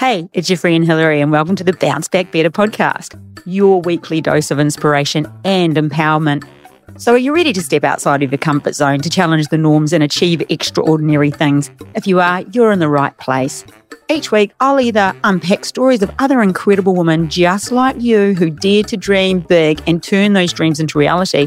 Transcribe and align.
Hey, 0.00 0.30
it's 0.32 0.48
your 0.48 0.56
friend 0.56 0.86
Hilary, 0.86 1.20
and 1.20 1.30
welcome 1.30 1.56
to 1.56 1.62
the 1.62 1.74
Bounce 1.74 2.08
Back 2.08 2.32
Better 2.32 2.48
podcast, 2.48 3.20
your 3.44 3.82
weekly 3.82 4.22
dose 4.22 4.50
of 4.50 4.58
inspiration 4.58 5.30
and 5.44 5.76
empowerment. 5.76 6.48
So, 6.96 7.12
are 7.12 7.18
you 7.18 7.34
ready 7.34 7.52
to 7.52 7.62
step 7.62 7.84
outside 7.84 8.22
of 8.22 8.32
your 8.32 8.38
comfort 8.38 8.74
zone 8.74 9.02
to 9.02 9.10
challenge 9.10 9.48
the 9.48 9.58
norms 9.58 9.92
and 9.92 10.02
achieve 10.02 10.42
extraordinary 10.48 11.30
things? 11.30 11.70
If 11.94 12.06
you 12.06 12.18
are, 12.18 12.40
you're 12.52 12.72
in 12.72 12.78
the 12.78 12.88
right 12.88 13.14
place. 13.18 13.62
Each 14.08 14.32
week, 14.32 14.52
I'll 14.60 14.80
either 14.80 15.14
unpack 15.22 15.66
stories 15.66 16.00
of 16.00 16.10
other 16.18 16.40
incredible 16.40 16.94
women 16.94 17.28
just 17.28 17.70
like 17.70 18.00
you 18.00 18.34
who 18.36 18.48
dared 18.48 18.88
to 18.88 18.96
dream 18.96 19.40
big 19.40 19.82
and 19.86 20.02
turn 20.02 20.32
those 20.32 20.54
dreams 20.54 20.80
into 20.80 20.98
reality, 20.98 21.46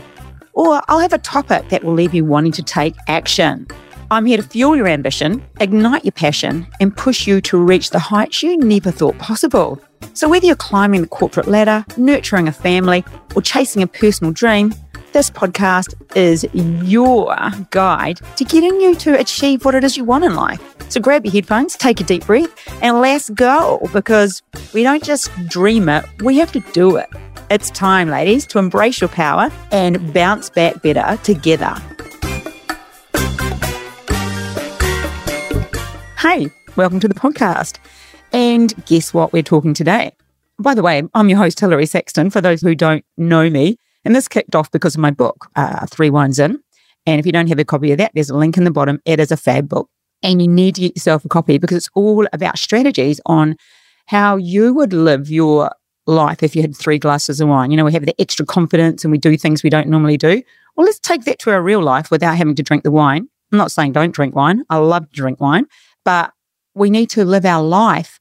or 0.53 0.79
I'll 0.89 0.99
have 0.99 1.13
a 1.13 1.17
topic 1.17 1.69
that 1.69 1.83
will 1.83 1.93
leave 1.93 2.13
you 2.13 2.23
wanting 2.23 2.51
to 2.51 2.61
take 2.61 2.93
action. 3.07 3.65
I'm 4.13 4.27
here 4.27 4.37
to 4.37 4.43
fuel 4.43 4.75
your 4.75 4.87
ambition, 4.87 5.43
ignite 5.59 6.05
your 6.05 6.11
passion, 6.11 6.67
and 6.79 6.95
push 6.95 7.25
you 7.25 7.41
to 7.41 7.57
reach 7.57 7.89
the 7.89 7.97
heights 7.97 8.43
you 8.43 8.55
never 8.57 8.91
thought 8.91 9.17
possible. 9.17 9.81
So, 10.13 10.29
whether 10.29 10.45
you're 10.45 10.55
climbing 10.55 11.01
the 11.01 11.07
corporate 11.07 11.47
ladder, 11.47 11.83
nurturing 11.97 12.47
a 12.47 12.51
family, 12.51 13.03
or 13.35 13.41
chasing 13.41 13.81
a 13.81 13.87
personal 13.87 14.31
dream, 14.31 14.71
this 15.13 15.31
podcast 15.31 15.95
is 16.15 16.45
your 16.53 17.35
guide 17.71 18.19
to 18.35 18.45
getting 18.45 18.79
you 18.79 18.93
to 18.97 19.19
achieve 19.19 19.65
what 19.65 19.73
it 19.73 19.83
is 19.83 19.97
you 19.97 20.03
want 20.03 20.25
in 20.25 20.35
life. 20.35 20.61
So, 20.89 21.01
grab 21.01 21.25
your 21.25 21.33
headphones, 21.33 21.75
take 21.75 21.99
a 21.99 22.03
deep 22.03 22.27
breath, 22.27 22.53
and 22.83 23.01
let's 23.01 23.31
go 23.31 23.89
because 23.93 24.43
we 24.75 24.83
don't 24.83 25.03
just 25.03 25.31
dream 25.47 25.89
it, 25.89 26.05
we 26.21 26.37
have 26.37 26.51
to 26.51 26.59
do 26.73 26.97
it. 26.97 27.09
It's 27.49 27.71
time, 27.71 28.09
ladies, 28.09 28.45
to 28.47 28.59
embrace 28.59 29.01
your 29.01 29.09
power 29.09 29.51
and 29.71 30.13
bounce 30.13 30.51
back 30.51 30.83
better 30.83 31.17
together. 31.23 31.75
Hey, 36.23 36.49
welcome 36.77 37.01
to 37.01 37.09
the 37.09 37.13
podcast. 37.13 37.79
And 38.31 38.73
guess 38.85 39.13
what 39.13 39.33
we're 39.33 39.43
talking 39.43 39.73
today? 39.73 40.15
By 40.57 40.73
the 40.73 40.81
way, 40.81 41.03
I'm 41.13 41.27
your 41.27 41.37
host, 41.37 41.59
Hilary 41.59 41.85
Saxton, 41.85 42.29
for 42.29 42.39
those 42.39 42.61
who 42.61 42.75
don't 42.75 43.03
know 43.17 43.49
me. 43.49 43.75
And 44.05 44.15
this 44.15 44.29
kicked 44.29 44.55
off 44.55 44.71
because 44.71 44.95
of 44.95 45.01
my 45.01 45.11
book, 45.11 45.49
uh, 45.57 45.85
Three 45.87 46.09
Wines 46.09 46.39
In. 46.39 46.61
And 47.05 47.19
if 47.19 47.25
you 47.25 47.33
don't 47.33 47.49
have 47.49 47.59
a 47.59 47.65
copy 47.65 47.91
of 47.91 47.97
that, 47.97 48.11
there's 48.13 48.29
a 48.29 48.37
link 48.37 48.55
in 48.55 48.63
the 48.63 48.71
bottom. 48.71 49.01
It 49.03 49.19
is 49.19 49.33
a 49.33 49.37
fab 49.37 49.67
book. 49.67 49.89
And 50.23 50.41
you 50.41 50.47
need 50.47 50.75
to 50.75 50.81
get 50.81 50.95
yourself 50.95 51.25
a 51.25 51.27
copy 51.27 51.57
because 51.57 51.75
it's 51.75 51.89
all 51.93 52.25
about 52.31 52.57
strategies 52.57 53.19
on 53.25 53.57
how 54.05 54.37
you 54.37 54.73
would 54.73 54.93
live 54.93 55.29
your 55.29 55.71
life 56.07 56.41
if 56.41 56.55
you 56.55 56.61
had 56.61 56.73
three 56.73 56.99
glasses 56.99 57.41
of 57.41 57.49
wine. 57.49 57.69
You 57.69 57.75
know, 57.75 57.83
we 57.83 57.91
have 57.91 58.05
the 58.05 58.15
extra 58.17 58.45
confidence 58.45 59.03
and 59.03 59.11
we 59.11 59.17
do 59.17 59.35
things 59.35 59.61
we 59.61 59.69
don't 59.69 59.89
normally 59.89 60.15
do. 60.15 60.41
Well, 60.77 60.85
let's 60.85 60.99
take 60.99 61.25
that 61.25 61.39
to 61.39 61.51
our 61.51 61.61
real 61.61 61.81
life 61.81 62.11
without 62.11 62.37
having 62.37 62.55
to 62.55 62.63
drink 62.63 62.85
the 62.85 62.91
wine. 62.91 63.27
I'm 63.53 63.57
not 63.57 63.71
saying 63.71 63.91
don't 63.91 64.15
drink 64.15 64.33
wine. 64.35 64.63
I 64.71 64.77
love 64.77 65.07
to 65.09 65.15
drink 65.15 65.39
wine, 65.39 65.67
but 66.03 66.33
we 66.75 66.89
need 66.89 67.09
to 67.11 67.25
live 67.25 67.45
our 67.45 67.63
life 67.63 68.19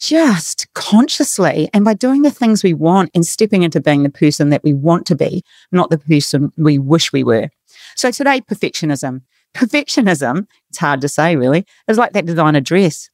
just 0.00 0.66
consciously 0.74 1.68
and 1.72 1.84
by 1.84 1.94
doing 1.94 2.22
the 2.22 2.30
things 2.30 2.62
we 2.62 2.74
want 2.74 3.10
and 3.14 3.24
stepping 3.24 3.62
into 3.62 3.80
being 3.80 4.02
the 4.02 4.10
person 4.10 4.50
that 4.50 4.62
we 4.64 4.74
want 4.74 5.06
to 5.06 5.14
be, 5.14 5.42
not 5.72 5.90
the 5.90 5.98
person 5.98 6.52
we 6.56 6.78
wish 6.78 7.12
we 7.12 7.24
were. 7.24 7.48
So 7.96 8.10
today, 8.10 8.40
perfectionism. 8.40 9.22
Perfectionism, 9.54 10.46
it's 10.68 10.78
hard 10.78 11.00
to 11.00 11.08
say 11.08 11.36
really, 11.36 11.64
is 11.88 11.96
like 11.96 12.12
that 12.12 12.26
designer 12.26 12.60
dress. 12.60 13.08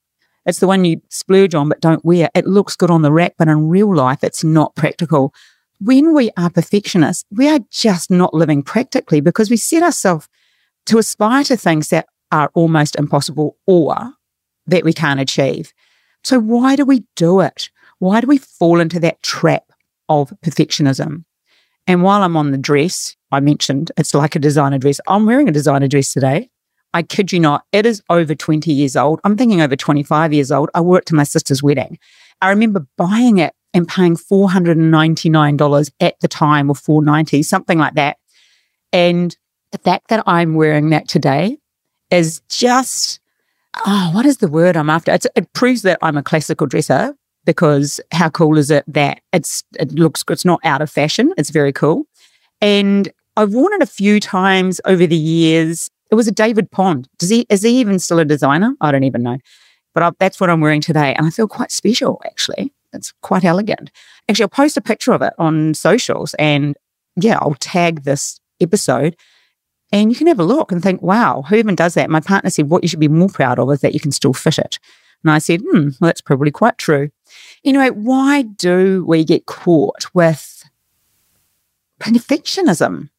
It's 0.46 0.58
the 0.58 0.66
one 0.66 0.84
you 0.84 1.02
splurge 1.10 1.54
on 1.54 1.68
but 1.68 1.80
don't 1.80 2.04
wear. 2.04 2.30
It 2.34 2.46
looks 2.46 2.76
good 2.76 2.90
on 2.90 3.02
the 3.02 3.12
rack, 3.12 3.34
but 3.38 3.48
in 3.48 3.68
real 3.68 3.94
life, 3.94 4.24
it's 4.24 4.42
not 4.42 4.74
practical. 4.74 5.34
When 5.80 6.14
we 6.14 6.30
are 6.36 6.50
perfectionists, 6.50 7.24
we 7.30 7.48
are 7.48 7.60
just 7.70 8.10
not 8.10 8.34
living 8.34 8.62
practically 8.62 9.20
because 9.20 9.50
we 9.50 9.56
set 9.56 9.82
ourselves 9.82 10.28
to 10.86 10.98
aspire 10.98 11.44
to 11.44 11.56
things 11.56 11.88
that 11.88 12.06
are 12.32 12.50
almost 12.54 12.96
impossible 12.96 13.56
or 13.66 14.12
that 14.66 14.84
we 14.84 14.92
can't 14.92 15.20
achieve. 15.20 15.72
So, 16.22 16.38
why 16.38 16.76
do 16.76 16.84
we 16.84 17.04
do 17.16 17.40
it? 17.40 17.70
Why 17.98 18.20
do 18.20 18.26
we 18.26 18.38
fall 18.38 18.80
into 18.80 19.00
that 19.00 19.22
trap 19.22 19.64
of 20.08 20.32
perfectionism? 20.44 21.24
And 21.86 22.02
while 22.02 22.22
I'm 22.22 22.36
on 22.36 22.50
the 22.50 22.58
dress, 22.58 23.16
I 23.32 23.40
mentioned 23.40 23.90
it's 23.96 24.14
like 24.14 24.36
a 24.36 24.38
designer 24.38 24.78
dress. 24.78 25.00
I'm 25.06 25.26
wearing 25.26 25.48
a 25.48 25.52
designer 25.52 25.88
dress 25.88 26.12
today. 26.12 26.50
I 26.92 27.02
kid 27.02 27.32
you 27.32 27.40
not, 27.40 27.64
it 27.72 27.86
is 27.86 28.02
over 28.10 28.34
20 28.34 28.72
years 28.72 28.96
old. 28.96 29.20
I'm 29.22 29.36
thinking 29.36 29.60
over 29.60 29.76
25 29.76 30.32
years 30.32 30.50
old. 30.50 30.70
I 30.74 30.80
wore 30.80 30.98
it 30.98 31.06
to 31.06 31.14
my 31.14 31.22
sister's 31.22 31.62
wedding. 31.62 31.98
I 32.40 32.50
remember 32.50 32.86
buying 32.96 33.38
it 33.38 33.54
and 33.72 33.86
paying 33.86 34.16
$499 34.16 35.90
at 36.00 36.18
the 36.20 36.28
time 36.28 36.68
or 36.68 36.74
490 36.74 37.42
something 37.44 37.78
like 37.78 37.94
that. 37.94 38.16
And 38.92 39.36
the 39.70 39.78
fact 39.78 40.08
that 40.08 40.24
I'm 40.26 40.54
wearing 40.54 40.90
that 40.90 41.06
today 41.06 41.58
is 42.10 42.40
just, 42.48 43.20
oh, 43.86 44.10
what 44.12 44.26
is 44.26 44.38
the 44.38 44.48
word 44.48 44.76
I'm 44.76 44.90
after? 44.90 45.12
It's, 45.12 45.26
it 45.34 45.52
proves 45.52 45.82
that 45.82 45.98
I'm 46.02 46.16
a 46.16 46.22
classical 46.22 46.66
dresser 46.66 47.14
because 47.44 48.00
how 48.12 48.28
cool 48.28 48.58
is 48.58 48.70
it 48.70 48.84
that 48.86 49.20
it's 49.32 49.64
it 49.78 49.92
looks 49.92 50.22
it's 50.28 50.44
not 50.44 50.60
out 50.64 50.82
of 50.82 50.90
fashion. 50.90 51.32
It's 51.36 51.50
very 51.50 51.72
cool. 51.72 52.04
And 52.60 53.10
I've 53.36 53.54
worn 53.54 53.72
it 53.74 53.82
a 53.82 53.86
few 53.86 54.20
times 54.20 54.80
over 54.84 55.06
the 55.06 55.16
years. 55.16 55.88
It 56.10 56.14
was 56.14 56.28
a 56.28 56.32
David 56.32 56.70
Pond. 56.70 57.08
Does 57.18 57.30
he 57.30 57.46
is 57.48 57.62
he 57.62 57.80
even 57.80 57.98
still 57.98 58.18
a 58.18 58.24
designer? 58.24 58.74
I 58.80 58.90
don't 58.90 59.04
even 59.04 59.22
know. 59.22 59.38
But 59.94 60.02
I, 60.02 60.10
that's 60.18 60.40
what 60.40 60.50
I'm 60.50 60.60
wearing 60.60 60.80
today, 60.80 61.14
and 61.14 61.26
I 61.26 61.30
feel 61.30 61.48
quite 61.48 61.72
special. 61.72 62.20
Actually, 62.24 62.72
it's 62.92 63.12
quite 63.22 63.44
elegant. 63.44 63.90
Actually, 64.28 64.44
I'll 64.44 64.48
post 64.50 64.76
a 64.76 64.80
picture 64.80 65.12
of 65.12 65.22
it 65.22 65.32
on 65.38 65.74
socials, 65.74 66.34
and 66.34 66.76
yeah, 67.16 67.38
I'll 67.40 67.54
tag 67.54 68.02
this 68.02 68.40
episode 68.60 69.16
and 69.92 70.10
you 70.10 70.16
can 70.16 70.26
have 70.26 70.40
a 70.40 70.44
look 70.44 70.70
and 70.70 70.82
think, 70.82 71.02
wow, 71.02 71.42
who 71.42 71.56
even 71.56 71.74
does 71.74 71.94
that? 71.94 72.10
My 72.10 72.20
partner 72.20 72.50
said, 72.50 72.68
what 72.68 72.82
you 72.82 72.88
should 72.88 73.00
be 73.00 73.08
more 73.08 73.28
proud 73.28 73.58
of 73.58 73.70
is 73.70 73.80
that 73.80 73.94
you 73.94 74.00
can 74.00 74.12
still 74.12 74.32
fit 74.32 74.58
it. 74.58 74.78
And 75.24 75.30
I 75.30 75.38
said, 75.38 75.60
hmm, 75.60 75.88
well, 76.00 76.08
that's 76.08 76.20
probably 76.20 76.50
quite 76.50 76.78
true. 76.78 77.10
Anyway, 77.64 77.90
why 77.90 78.42
do 78.42 79.04
we 79.06 79.24
get 79.24 79.46
caught 79.46 80.06
with 80.14 80.64
perfectionism? 82.00 83.10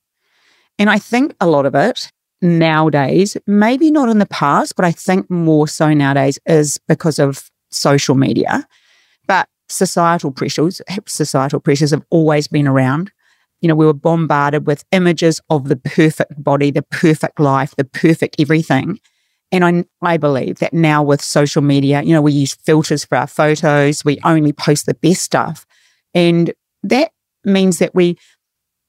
And 0.80 0.90
I 0.90 0.98
think 0.98 1.36
a 1.40 1.48
lot 1.48 1.66
of 1.66 1.76
it 1.76 2.12
nowadays, 2.42 3.38
maybe 3.46 3.92
not 3.92 4.10
in 4.10 4.18
the 4.18 4.26
past, 4.26 4.76
but 4.76 4.86
I 4.86 4.92
think 4.92 5.30
more 5.30 5.68
so 5.68 5.94
nowadays 5.94 6.40
is 6.48 6.80
because 6.88 7.20
of 7.20 7.52
social 7.70 8.16
media. 8.16 8.68
But 9.28 9.48
societal 9.70 10.32
pressures, 10.32 10.82
societal 11.06 11.60
pressures 11.60 11.92
have 11.92 12.04
always 12.10 12.48
been 12.48 12.68
around 12.68 13.12
you 13.62 13.68
know, 13.68 13.76
we 13.76 13.86
were 13.86 13.94
bombarded 13.94 14.68
with 14.68 14.84
images 14.92 15.40
of 15.50 15.70
the 15.70 15.76
perfect 15.76 16.44
body, 16.44 16.72
the 16.72 16.82
perfect 16.82 17.40
life, 17.40 17.76
the 17.78 17.86
perfect 17.86 18.36
everything. 18.40 19.00
And 19.52 19.66
I, 19.66 19.86
I 20.02 20.18
believe 20.18 20.60
that 20.60 20.74
now 20.74 21.04
with 21.04 21.22
social 21.22 21.62
media, 21.62 22.02
you 22.02 22.14
know, 22.14 22.22
we 22.22 22.32
use 22.32 22.56
filters 22.56 23.06
for 23.06 23.18
our 23.18 23.28
photos, 23.28 24.04
we 24.04 24.20
only 24.24 24.54
post 24.54 24.86
the 24.86 24.94
best 24.96 25.22
stuff. 25.22 25.66
And 26.14 26.54
that 26.84 27.12
means 27.44 27.80
that 27.80 27.94
we 27.94 28.18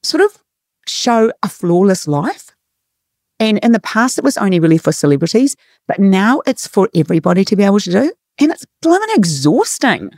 sort 0.02 0.22
of 0.22 0.38
show 0.86 1.32
a 1.42 1.48
flawless 1.48 2.08
life. 2.08 2.50
And 3.38 3.58
in 3.58 3.72
the 3.72 3.80
past, 3.80 4.18
it 4.18 4.24
was 4.24 4.38
only 4.38 4.60
really 4.60 4.78
for 4.78 4.92
celebrities, 4.92 5.56
but 5.88 5.98
now 5.98 6.42
it's 6.46 6.66
for 6.66 6.88
everybody 6.94 7.44
to 7.44 7.56
be 7.56 7.64
able 7.64 7.80
to 7.80 7.90
do. 7.90 8.12
And 8.38 8.52
it's 8.52 8.66
blooming 8.80 9.08
exhausting, 9.14 10.10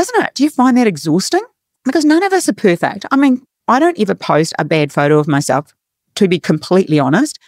isn't 0.00 0.24
it? 0.24 0.34
Do 0.34 0.44
you 0.44 0.50
find 0.50 0.76
that 0.76 0.86
exhausting? 0.86 1.42
Because 1.84 2.04
none 2.04 2.22
of 2.22 2.32
us 2.32 2.48
are 2.48 2.54
perfect. 2.54 3.06
I 3.10 3.16
mean, 3.16 3.42
I 3.68 3.78
don't 3.78 4.00
ever 4.00 4.14
post 4.14 4.54
a 4.58 4.64
bad 4.64 4.92
photo 4.92 5.18
of 5.18 5.28
myself, 5.28 5.74
to 6.16 6.26
be 6.26 6.40
completely 6.40 6.98
honest. 6.98 7.38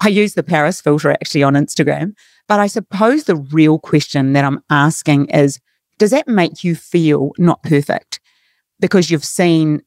I 0.00 0.08
use 0.08 0.34
the 0.34 0.42
Paris 0.42 0.80
filter 0.80 1.12
actually 1.12 1.44
on 1.44 1.54
Instagram. 1.54 2.14
But 2.48 2.60
I 2.60 2.66
suppose 2.66 3.24
the 3.24 3.36
real 3.36 3.78
question 3.78 4.32
that 4.32 4.44
I'm 4.44 4.62
asking 4.70 5.26
is 5.26 5.60
Does 5.98 6.10
that 6.10 6.28
make 6.28 6.64
you 6.64 6.74
feel 6.74 7.32
not 7.38 7.62
perfect? 7.62 8.20
Because 8.80 9.10
you've 9.10 9.24
seen 9.24 9.82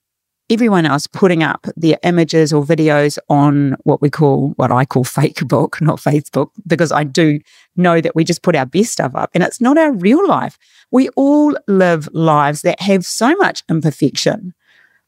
everyone 0.50 0.85
else 0.85 1.07
putting 1.07 1.44
up 1.44 1.66
their 1.78 1.97
images 2.03 2.51
or 2.51 2.63
videos 2.63 3.18
on 3.30 3.75
what 3.84 4.01
we 4.01 4.09
call, 4.09 4.50
what 4.57 4.69
I 4.69 4.84
call 4.84 5.06
fake 5.06 5.47
book, 5.47 5.80
not 5.81 5.97
Facebook, 5.97 6.50
because 6.68 6.91
I 6.91 7.06
do 7.06 7.40
know 7.78 8.01
that 8.01 8.16
we 8.16 8.25
just 8.25 8.44
put 8.44 8.56
our 8.56 8.66
best 8.66 8.91
stuff 8.91 9.16
up 9.16 9.30
and 9.34 9.44
it's 9.44 9.62
not 9.62 9.78
our 9.78 9.94
real 9.94 10.25
life. 10.28 10.57
We 10.91 11.07
all 11.09 11.57
live 11.68 12.10
lives 12.12 12.63
that 12.63 12.81
have 12.81 13.06
so 13.06 13.33
much 13.38 13.63
imperfection 13.69 14.54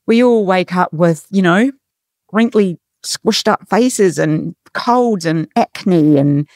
we 0.07 0.23
all 0.23 0.45
wake 0.45 0.75
up 0.75 0.91
with, 0.93 1.27
you 1.31 1.41
know, 1.41 1.71
wrinkly, 2.31 2.79
squished 3.05 3.47
up 3.47 3.67
faces 3.69 4.17
and 4.17 4.55
colds 4.73 5.25
and 5.25 5.47
acne 5.55 6.17
and 6.17 6.47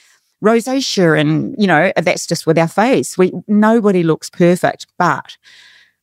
rosacea. 0.43 1.19
And, 1.19 1.55
you 1.57 1.67
know, 1.67 1.91
that's 1.97 2.27
just 2.27 2.45
with 2.45 2.57
our 2.57 2.67
face. 2.67 3.17
We, 3.17 3.31
nobody 3.47 4.03
looks 4.03 4.29
perfect. 4.29 4.87
But 4.97 5.37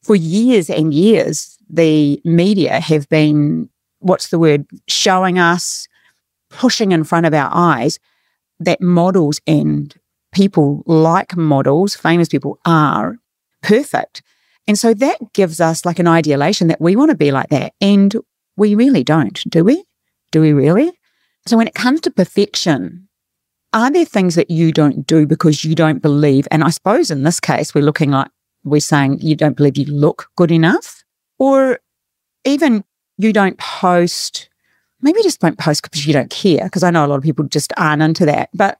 for 0.02 0.14
years 0.14 0.68
and 0.68 0.92
years, 0.92 1.56
the 1.68 2.20
media 2.24 2.80
have 2.80 3.08
been, 3.08 3.68
what's 4.00 4.28
the 4.28 4.38
word, 4.38 4.66
showing 4.86 5.38
us, 5.38 5.88
pushing 6.50 6.92
in 6.92 7.04
front 7.04 7.26
of 7.26 7.34
our 7.34 7.50
eyes 7.52 7.98
that 8.60 8.80
models 8.80 9.40
and 9.46 9.94
people 10.32 10.82
like 10.86 11.36
models, 11.36 11.94
famous 11.94 12.28
people, 12.28 12.58
are 12.64 13.16
perfect. 13.62 14.22
And 14.66 14.78
so 14.78 14.94
that 14.94 15.32
gives 15.32 15.60
us 15.60 15.84
like 15.84 15.98
an 15.98 16.08
ideation 16.08 16.68
that 16.68 16.80
we 16.80 16.96
want 16.96 17.10
to 17.10 17.16
be 17.16 17.30
like 17.32 17.50
that. 17.50 17.74
And 17.80 18.14
we 18.56 18.74
really 18.74 19.04
don't, 19.04 19.42
do 19.50 19.64
we? 19.64 19.84
Do 20.30 20.40
we 20.40 20.52
really? 20.52 20.98
So 21.46 21.56
when 21.56 21.68
it 21.68 21.74
comes 21.74 22.00
to 22.02 22.10
perfection, 22.10 23.08
are 23.72 23.90
there 23.90 24.04
things 24.04 24.36
that 24.36 24.50
you 24.50 24.72
don't 24.72 25.06
do 25.06 25.26
because 25.26 25.64
you 25.64 25.74
don't 25.74 26.00
believe? 26.00 26.48
And 26.50 26.64
I 26.64 26.70
suppose 26.70 27.10
in 27.10 27.24
this 27.24 27.40
case, 27.40 27.74
we're 27.74 27.84
looking 27.84 28.10
like 28.12 28.30
we're 28.62 28.80
saying 28.80 29.20
you 29.20 29.36
don't 29.36 29.56
believe 29.56 29.76
you 29.76 29.84
look 29.84 30.28
good 30.36 30.50
enough, 30.50 31.04
or 31.38 31.80
even 32.44 32.84
you 33.18 33.32
don't 33.32 33.58
post. 33.58 34.48
Maybe 35.02 35.22
just 35.22 35.40
don't 35.40 35.58
post 35.58 35.82
because 35.82 36.06
you 36.06 36.14
don't 36.14 36.30
care. 36.30 36.64
Because 36.64 36.82
I 36.82 36.90
know 36.90 37.04
a 37.04 37.08
lot 37.08 37.16
of 37.16 37.22
people 37.22 37.44
just 37.44 37.72
aren't 37.76 38.00
into 38.00 38.24
that. 38.26 38.48
But 38.54 38.78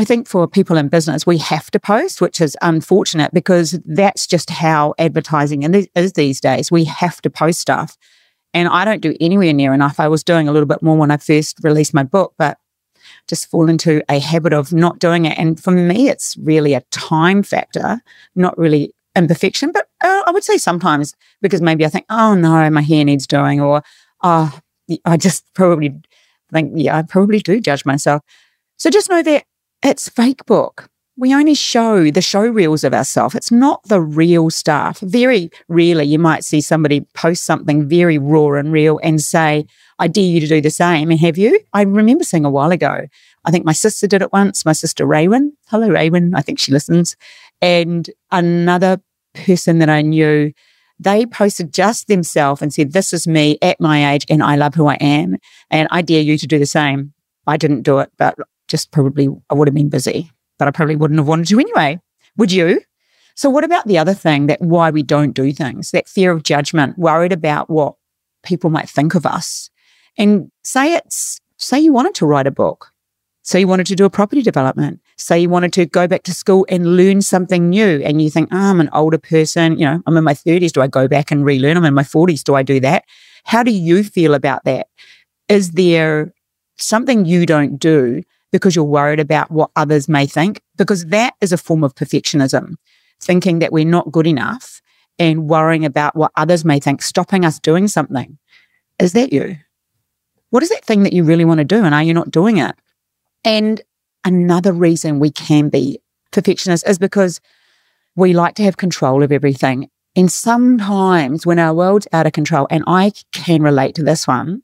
I 0.00 0.04
think 0.04 0.28
for 0.28 0.46
people 0.46 0.76
in 0.76 0.88
business, 0.88 1.26
we 1.26 1.38
have 1.38 1.72
to 1.72 1.80
post, 1.80 2.20
which 2.20 2.40
is 2.40 2.56
unfortunate 2.62 3.34
because 3.34 3.80
that's 3.84 4.28
just 4.28 4.48
how 4.48 4.94
advertising 4.96 5.64
is 5.96 6.12
these 6.12 6.40
days. 6.40 6.70
We 6.70 6.84
have 6.84 7.20
to 7.22 7.30
post 7.30 7.58
stuff. 7.58 7.98
And 8.54 8.68
I 8.68 8.84
don't 8.84 9.02
do 9.02 9.16
anywhere 9.20 9.52
near 9.52 9.74
enough. 9.74 9.98
I 9.98 10.06
was 10.06 10.22
doing 10.22 10.46
a 10.46 10.52
little 10.52 10.68
bit 10.68 10.82
more 10.82 10.96
when 10.96 11.10
I 11.10 11.16
first 11.16 11.58
released 11.64 11.94
my 11.94 12.04
book, 12.04 12.34
but 12.38 12.58
just 13.26 13.50
fall 13.50 13.68
into 13.68 14.00
a 14.08 14.20
habit 14.20 14.52
of 14.52 14.72
not 14.72 15.00
doing 15.00 15.24
it. 15.24 15.36
And 15.36 15.60
for 15.60 15.72
me, 15.72 16.08
it's 16.08 16.36
really 16.36 16.74
a 16.74 16.80
time 16.92 17.42
factor, 17.42 18.00
not 18.36 18.56
really 18.56 18.94
imperfection, 19.16 19.72
but 19.72 19.88
uh, 20.00 20.22
I 20.26 20.30
would 20.30 20.44
say 20.44 20.58
sometimes 20.58 21.14
because 21.42 21.60
maybe 21.60 21.84
I 21.84 21.88
think, 21.88 22.06
oh 22.08 22.36
no, 22.36 22.70
my 22.70 22.82
hair 22.82 23.04
needs 23.04 23.26
doing, 23.26 23.60
or 23.60 23.82
oh, 24.22 24.60
I 25.04 25.16
just 25.16 25.44
probably 25.54 26.00
think, 26.52 26.72
yeah, 26.76 26.96
I 26.96 27.02
probably 27.02 27.40
do 27.40 27.60
judge 27.60 27.84
myself. 27.84 28.22
So 28.78 28.90
just 28.90 29.10
know 29.10 29.22
that 29.22 29.44
it's 29.82 30.08
fake 30.08 30.44
book. 30.46 30.88
We 31.16 31.34
only 31.34 31.54
show 31.54 32.10
the 32.12 32.22
show 32.22 32.46
reels 32.46 32.84
of 32.84 32.94
ourselves. 32.94 33.34
It's 33.34 33.50
not 33.50 33.82
the 33.84 34.00
real 34.00 34.50
stuff. 34.50 35.00
Very 35.00 35.50
rarely 35.66 36.04
you 36.04 36.18
might 36.18 36.44
see 36.44 36.60
somebody 36.60 37.00
post 37.12 37.42
something 37.42 37.88
very 37.88 38.18
raw 38.18 38.52
and 38.52 38.70
real 38.70 39.00
and 39.02 39.20
say, 39.20 39.66
I 39.98 40.06
dare 40.06 40.24
you 40.24 40.40
to 40.40 40.46
do 40.46 40.60
the 40.60 40.70
same. 40.70 41.10
And 41.10 41.18
have 41.18 41.36
you? 41.36 41.58
I 41.72 41.82
remember 41.82 42.22
seeing 42.22 42.44
a 42.44 42.50
while 42.50 42.70
ago. 42.70 43.08
I 43.44 43.50
think 43.50 43.64
my 43.64 43.72
sister 43.72 44.06
did 44.06 44.22
it 44.22 44.32
once, 44.32 44.64
my 44.64 44.72
sister 44.72 45.04
Raywin. 45.04 45.50
Hello, 45.66 45.88
Raywin. 45.88 46.36
I 46.36 46.40
think 46.40 46.60
she 46.60 46.70
listens. 46.70 47.16
And 47.60 48.08
another 48.30 49.00
person 49.34 49.80
that 49.80 49.90
I 49.90 50.02
knew, 50.02 50.52
they 51.00 51.26
posted 51.26 51.72
just 51.72 52.06
themselves 52.06 52.62
and 52.62 52.72
said, 52.72 52.92
This 52.92 53.12
is 53.12 53.26
me 53.26 53.58
at 53.60 53.80
my 53.80 54.12
age 54.12 54.24
and 54.28 54.40
I 54.40 54.54
love 54.54 54.74
who 54.74 54.86
I 54.86 54.94
am. 54.94 55.36
And 55.68 55.88
I 55.90 56.02
dare 56.02 56.22
you 56.22 56.38
to 56.38 56.46
do 56.46 56.60
the 56.60 56.66
same. 56.66 57.12
I 57.46 57.56
didn't 57.56 57.82
do 57.82 57.98
it, 57.98 58.12
but 58.18 58.38
just 58.68 58.90
probably 58.92 59.28
I 59.50 59.54
would 59.54 59.68
have 59.68 59.74
been 59.74 59.88
busy, 59.88 60.30
but 60.58 60.68
I 60.68 60.70
probably 60.70 60.96
wouldn't 60.96 61.18
have 61.18 61.28
wanted 61.28 61.48
to 61.48 61.58
anyway. 61.58 62.00
Would 62.36 62.52
you? 62.52 62.80
So 63.34 63.50
what 63.50 63.64
about 63.64 63.86
the 63.86 63.98
other 63.98 64.14
thing 64.14 64.46
that 64.46 64.60
why 64.60 64.90
we 64.90 65.02
don't 65.02 65.32
do 65.32 65.52
things? 65.52 65.90
That 65.92 66.08
fear 66.08 66.32
of 66.32 66.42
judgment, 66.42 66.98
worried 66.98 67.32
about 67.32 67.70
what 67.70 67.94
people 68.42 68.70
might 68.70 68.88
think 68.88 69.14
of 69.14 69.26
us. 69.26 69.70
And 70.16 70.50
say 70.62 70.94
it's 70.94 71.40
say 71.56 71.78
you 71.78 71.92
wanted 71.92 72.14
to 72.16 72.26
write 72.26 72.46
a 72.46 72.52
book. 72.52 72.92
Say 73.42 73.60
you 73.60 73.68
wanted 73.68 73.86
to 73.86 73.96
do 73.96 74.04
a 74.04 74.10
property 74.10 74.42
development. 74.42 75.00
Say 75.16 75.40
you 75.40 75.48
wanted 75.48 75.72
to 75.72 75.86
go 75.86 76.06
back 76.06 76.22
to 76.24 76.34
school 76.34 76.66
and 76.68 76.96
learn 76.96 77.22
something 77.22 77.70
new. 77.70 78.02
And 78.04 78.20
you 78.20 78.28
think, 78.28 78.50
oh, 78.52 78.58
I'm 78.58 78.80
an 78.80 78.90
older 78.92 79.16
person. 79.16 79.78
You 79.78 79.86
know, 79.86 80.02
I'm 80.06 80.16
in 80.18 80.24
my 80.24 80.34
30s. 80.34 80.72
Do 80.72 80.82
I 80.82 80.86
go 80.86 81.08
back 81.08 81.30
and 81.30 81.44
relearn? 81.44 81.78
I'm 81.78 81.84
in 81.86 81.94
my 81.94 82.02
40s. 82.02 82.44
Do 82.44 82.56
I 82.56 82.62
do 82.62 82.78
that? 82.80 83.04
How 83.44 83.62
do 83.62 83.70
you 83.70 84.04
feel 84.04 84.34
about 84.34 84.64
that? 84.64 84.88
Is 85.48 85.70
there 85.70 86.34
something 86.76 87.24
you 87.24 87.46
don't 87.46 87.78
do 87.78 88.22
because 88.52 88.74
you're 88.74 88.84
worried 88.84 89.20
about 89.20 89.50
what 89.50 89.70
others 89.76 90.08
may 90.08 90.26
think, 90.26 90.62
because 90.76 91.06
that 91.06 91.34
is 91.40 91.52
a 91.52 91.58
form 91.58 91.84
of 91.84 91.94
perfectionism, 91.94 92.74
thinking 93.20 93.58
that 93.58 93.72
we're 93.72 93.84
not 93.84 94.10
good 94.12 94.26
enough 94.26 94.80
and 95.18 95.48
worrying 95.48 95.84
about 95.84 96.14
what 96.16 96.32
others 96.36 96.64
may 96.64 96.78
think, 96.78 97.02
stopping 97.02 97.44
us 97.44 97.58
doing 97.58 97.88
something. 97.88 98.38
Is 98.98 99.12
that 99.12 99.32
you? 99.32 99.56
What 100.50 100.62
is 100.62 100.70
that 100.70 100.84
thing 100.84 101.02
that 101.02 101.12
you 101.12 101.24
really 101.24 101.44
want 101.44 101.58
to 101.58 101.64
do? 101.64 101.84
And 101.84 101.94
are 101.94 102.02
you 102.02 102.14
not 102.14 102.30
doing 102.30 102.56
it? 102.58 102.74
And 103.44 103.80
another 104.24 104.72
reason 104.72 105.18
we 105.18 105.30
can 105.30 105.68
be 105.68 106.00
perfectionists 106.32 106.88
is 106.88 106.98
because 106.98 107.40
we 108.16 108.32
like 108.32 108.54
to 108.56 108.62
have 108.62 108.76
control 108.76 109.22
of 109.22 109.32
everything. 109.32 109.90
And 110.16 110.32
sometimes 110.32 111.46
when 111.46 111.58
our 111.58 111.74
world's 111.74 112.08
out 112.12 112.26
of 112.26 112.32
control, 112.32 112.66
and 112.70 112.82
I 112.86 113.12
can 113.32 113.62
relate 113.62 113.94
to 113.96 114.02
this 114.02 114.26
one, 114.26 114.62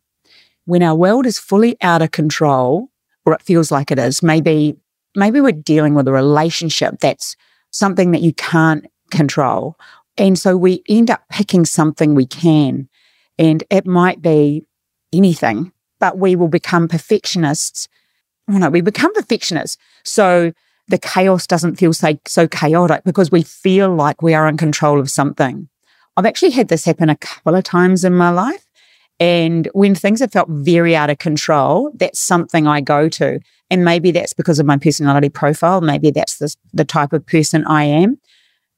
when 0.65 0.83
our 0.83 0.95
world 0.95 1.27
is 1.27 1.39
fully 1.39 1.77
out 1.81 2.03
of 2.03 2.11
control, 2.11 2.89
or 3.25 3.33
it 3.35 3.43
feels 3.43 3.71
like 3.71 3.91
it 3.91 3.99
is. 3.99 4.23
Maybe, 4.23 4.77
maybe 5.17 5.41
we're 5.41 5.53
dealing 5.53 5.95
with 5.95 6.09
a 6.09 6.13
relationship 6.13 7.01
that's 7.01 7.37
something 7.71 8.13
that 8.13 8.23
you 8.23 8.33
can't 8.35 8.87
control. 9.11 9.77
And 10.17 10.39
so 10.39 10.57
we 10.57 10.83
end 10.89 11.11
up 11.11 11.25
picking 11.31 11.65
something 11.65 12.15
we 12.15 12.27
can. 12.27 12.89
And 13.39 13.65
it 13.71 13.87
might 13.87 14.23
be 14.23 14.65
anything, 15.13 15.73
but 15.99 16.19
we 16.19 16.37
will 16.37 16.49
become 16.49 16.89
perfectionists. 16.89 17.89
Oh 18.49 18.59
no, 18.59 18.71
we 18.71 18.81
become 18.81 19.13
perfectionists. 19.15 19.77
So 20.05 20.53
the 20.89 20.99
chaos 20.99 21.47
doesn't 21.47 21.77
feel 21.77 21.93
so, 21.93 22.19
so 22.27 22.47
chaotic 22.47 23.05
because 23.05 23.31
we 23.31 23.43
feel 23.43 23.95
like 23.95 24.23
we 24.23 24.35
are 24.35 24.47
in 24.47 24.57
control 24.57 25.01
of 25.01 25.11
something. 25.11 25.69
I've 26.17 26.27
actually 26.27 26.51
had 26.51 26.69
this 26.69 26.85
happen 26.85 27.09
a 27.09 27.17
couple 27.17 27.55
of 27.55 27.65
times 27.65 28.05
in 28.05 28.15
my 28.15 28.31
life. 28.31 28.64
And 29.21 29.69
when 29.73 29.95
things 29.95 30.21
have 30.21 30.33
felt 30.33 30.49
very 30.49 30.97
out 30.97 31.11
of 31.11 31.19
control, 31.19 31.93
that's 31.95 32.19
something 32.19 32.67
I 32.67 32.81
go 32.81 33.09
to. 33.11 33.41
And 33.71 33.85
maybe 33.85 34.11
that's 34.11 34.33
because 34.33 34.59
of 34.59 34.67
my 34.67 34.77
personality 34.77 35.29
profile. 35.29 35.81
Maybe 35.81 36.11
that's 36.11 36.39
the, 36.39 36.55
the 36.73 36.85
type 36.85 37.13
of 37.13 37.25
person 37.25 37.65
I 37.65 37.85
am. 37.85 38.19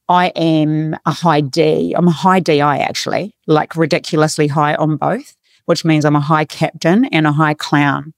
I 0.08 0.28
am 0.36 0.94
a 1.04 1.10
high 1.10 1.40
D. 1.40 1.94
I'm 1.96 2.06
a 2.06 2.12
high 2.12 2.40
DI 2.40 2.78
actually, 2.78 3.34
like 3.46 3.74
ridiculously 3.76 4.46
high 4.46 4.74
on 4.76 4.96
both, 4.96 5.36
which 5.64 5.84
means 5.84 6.04
I'm 6.04 6.14
a 6.14 6.20
high 6.20 6.44
captain 6.44 7.06
and 7.06 7.26
a 7.26 7.32
high 7.32 7.54
clown. 7.54 8.14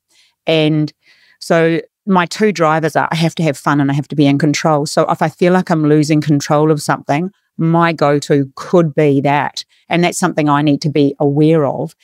And 0.47 0.93
so 1.41 1.81
my 2.05 2.27
two 2.27 2.53
drivers 2.53 2.97
are 2.97 3.09
I 3.11 3.17
have 3.17 3.35
to 3.37 3.43
have 3.43 3.57
fun 3.57 3.81
and 3.81 3.91
I 3.91 3.95
have 3.95 4.09
to 4.09 4.17
be 4.17 4.27
in 4.27 4.39
control. 4.39 4.87
So 4.87 5.09
if 5.11 5.23
I 5.23 5.29
feel 5.29 5.53
like 5.53 5.71
I'm 5.71 5.89
losing 5.89 6.21
control 6.21 6.71
of 6.71 6.83
something, 6.83 7.31
my 7.59 7.93
go 7.93 8.19
to 8.21 8.51
could 8.57 8.95
be 8.95 9.21
that. 9.21 9.65
And 9.89 10.03
that's 10.05 10.19
something 10.19 10.49
I 10.49 10.63
need 10.63 10.81
to 10.83 10.91
be 10.91 11.15
aware 11.19 11.67
of. 11.67 11.95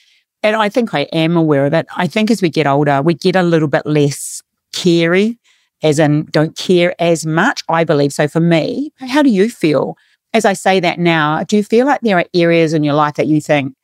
And 0.42 0.56
I 0.56 0.68
think 0.68 0.92
I 0.92 1.02
am 1.12 1.36
aware 1.36 1.64
of 1.66 1.72
it. 1.72 1.86
I 1.96 2.06
think 2.06 2.30
as 2.30 2.42
we 2.42 2.50
get 2.50 2.66
older, 2.66 3.00
we 3.00 3.14
get 3.14 3.36
a 3.36 3.42
little 3.42 3.68
bit 3.68 3.86
less 3.86 4.42
carey, 4.72 5.38
as 5.82 5.98
in 5.98 6.26
don't 6.26 6.56
care 6.56 6.94
as 7.00 7.24
much. 7.24 7.62
I 7.68 7.84
believe 7.84 8.12
so 8.12 8.28
for 8.28 8.40
me. 8.40 8.92
How 8.98 9.22
do 9.22 9.30
you 9.30 9.48
feel? 9.48 9.96
As 10.32 10.44
I 10.44 10.52
say 10.52 10.80
that 10.80 10.98
now, 10.98 11.44
do 11.44 11.56
you 11.56 11.62
feel 11.64 11.86
like 11.86 12.00
there 12.02 12.18
are 12.18 12.26
areas 12.34 12.74
in 12.74 12.84
your 12.84 12.94
life 12.94 13.14
that 13.14 13.28
you 13.28 13.40
think 13.40 13.74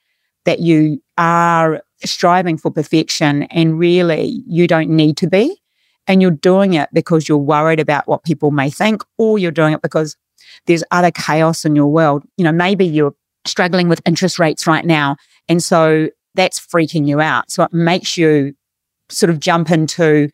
that 0.44 0.60
you 0.60 1.00
are 1.16 1.82
striving 2.04 2.58
for 2.58 2.70
perfection 2.70 3.44
and 3.44 3.78
really 3.78 4.42
you 4.46 4.66
don't 4.66 4.90
need 4.90 5.16
to 5.18 5.28
be? 5.28 5.56
And 6.06 6.20
you're 6.20 6.30
doing 6.32 6.74
it 6.74 6.88
because 6.92 7.28
you're 7.28 7.38
worried 7.38 7.78
about 7.78 8.08
what 8.08 8.24
people 8.24 8.50
may 8.50 8.68
think, 8.68 9.04
or 9.16 9.38
you're 9.38 9.52
doing 9.52 9.74
it 9.74 9.82
because 9.82 10.16
there's 10.66 10.84
other 10.90 11.10
chaos 11.10 11.64
in 11.64 11.74
your 11.74 11.86
world. 11.86 12.24
You 12.36 12.44
know, 12.44 12.52
maybe 12.52 12.86
you're 12.86 13.14
struggling 13.46 13.88
with 13.88 14.00
interest 14.06 14.38
rates 14.38 14.66
right 14.66 14.84
now. 14.84 15.16
And 15.48 15.62
so 15.62 16.08
that's 16.34 16.60
freaking 16.60 17.06
you 17.06 17.20
out. 17.20 17.50
So 17.50 17.64
it 17.64 17.72
makes 17.72 18.16
you 18.16 18.54
sort 19.08 19.30
of 19.30 19.40
jump 19.40 19.70
into, 19.70 20.28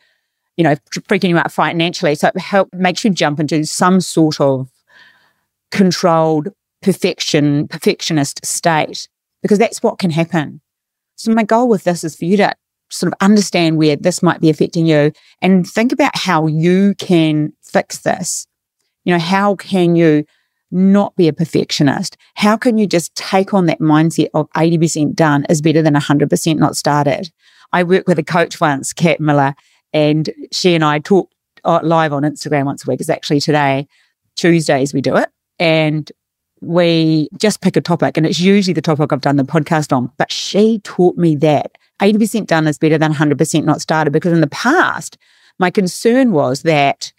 you 0.56 0.64
know, 0.64 0.76
freaking 1.09 1.30
you 1.30 1.38
out 1.38 1.52
financially. 1.52 2.14
So 2.14 2.28
it 2.28 2.38
help 2.38 2.68
makes 2.75 3.04
you 3.04 3.11
jump 3.11 3.40
into 3.40 3.64
some 3.64 4.00
sort 4.00 4.40
of 4.40 4.71
controlled 5.71 6.49
perfection, 6.83 7.68
perfectionist 7.68 8.45
state, 8.45 9.09
because 9.42 9.59
that's 9.59 9.83
what 9.83 9.99
can 9.99 10.11
happen. 10.11 10.61
So 11.16 11.33
my 11.33 11.45
goal 11.45 11.68
with 11.68 11.85
this 11.85 12.04
is 12.04 12.14
for 12.14 12.26
you 12.26 12.37
to 12.37 12.54
sort 12.90 13.12
of 13.12 13.16
understand 13.21 13.78
where 13.78 13.97
this 13.97 14.23
might 14.23 14.40
be 14.40 14.50
affecting 14.50 14.87
you 14.87 15.12
and 15.42 15.66
think 15.66 15.92
about 15.92 16.16
how 16.16 16.47
you 16.47 16.95
can 16.99 17.52
fix 17.62 17.99
this 17.99 18.47
you 19.06 19.12
know, 19.12 19.18
how 19.18 19.54
can 19.54 19.96
you 19.96 20.26
not 20.70 21.14
be 21.16 21.28
a 21.28 21.32
perfectionist? 21.32 22.16
How 22.34 22.56
can 22.56 22.76
you 22.76 22.86
just 22.86 23.14
take 23.14 23.54
on 23.54 23.66
that 23.66 23.78
mindset 23.78 24.28
of 24.34 24.50
80% 24.50 25.14
done 25.14 25.46
is 25.48 25.62
better 25.62 25.80
than 25.80 25.94
100% 25.94 26.56
not 26.58 26.76
started? 26.76 27.30
I 27.72 27.84
worked 27.84 28.08
with 28.08 28.18
a 28.18 28.25
coach 28.25 28.60
once, 28.60 28.92
Kat 28.92 29.20
Miller, 29.20 29.54
and 29.92 30.28
she 30.52 30.75
and 30.75 30.84
I 30.84 30.98
talk 30.98 31.30
uh, 31.64 31.80
live 31.82 32.12
on 32.12 32.25
Instagram 32.25 32.66
once 32.66 32.84
a 32.86 32.90
week. 32.90 33.00
It's 33.00 33.08
actually 33.08 33.40
today, 33.40 33.86
Tuesdays, 34.34 34.92
we 34.92 35.00
do 35.00 35.16
it. 35.16 35.30
And 35.58 36.10
we 36.60 37.28
just 37.38 37.60
pick 37.60 37.76
a 37.76 37.80
topic, 37.80 38.16
and 38.16 38.26
it's 38.26 38.40
usually 38.40 38.75
the 38.75 38.82
topic 38.82 39.12
I've 39.12 39.20
done 39.20 39.36
the 39.36 39.44
podcast 39.44 39.96
on. 39.96 40.10
But 40.18 40.32
she 40.32 40.80
taught 40.80 41.16
me 41.16 41.36
that 41.36 41.78
80% 42.02 42.46
done 42.46 42.66
is 42.66 42.78
better 42.78 42.98
than 42.98 43.14
100% 43.14 43.64
not 43.64 43.80
started 43.80 44.12
because 44.12 44.32
in 44.32 44.40
the 44.40 44.48
past, 44.48 45.16
my 45.58 45.70
concern 45.70 46.32
was 46.32 46.62
that 46.62 47.12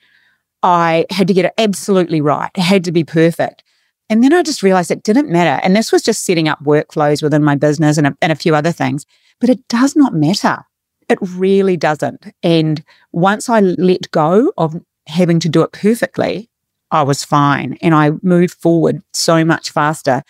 I 0.64 1.06
had 1.10 1.28
to 1.28 1.34
get 1.34 1.46
it 1.46 1.54
absolutely 1.58 2.22
right. 2.22 2.52
It 2.56 2.62
had 2.62 2.84
to 2.86 2.92
be 2.92 3.04
perfect. 3.04 3.64
And 4.10 4.24
then 4.24 4.34
I 4.34 4.42
just 4.42 4.64
realized 4.64 4.90
it 4.90 5.04
didn't 5.04 5.30
matter. 5.30 5.62
And 5.64 5.76
this 5.76 5.92
was 5.92 6.02
just 6.02 6.26
setting 6.26 6.48
up 6.48 6.64
workflows 6.64 7.22
within 7.22 7.44
my 7.44 7.56
business 7.56 7.98
and 7.98 8.08
a, 8.08 8.18
and 8.22 8.32
a 8.32 8.36
few 8.36 8.56
other 8.56 8.72
things. 8.72 9.06
But 9.40 9.50
it 9.50 9.68
does 9.68 9.96
not 9.96 10.14
matter. 10.14 10.64
It 11.10 11.20
really 11.22 11.78
doesn't. 11.78 12.34
And 12.44 12.84
once 13.12 13.50
I 13.50 13.60
let 13.60 14.10
go 14.12 14.52
of 14.58 14.82
having 15.08 15.40
to 15.42 15.50
do 15.50 15.62
it 15.62 15.72
perfectly, 15.72 16.50
I 16.92 17.04
was 17.04 17.24
fine 17.24 17.78
and 17.82 17.94
I 17.94 18.12
moved 18.22 18.54
forward 18.54 19.02
so 19.14 19.44
much 19.44 19.72
faster. 19.72 20.24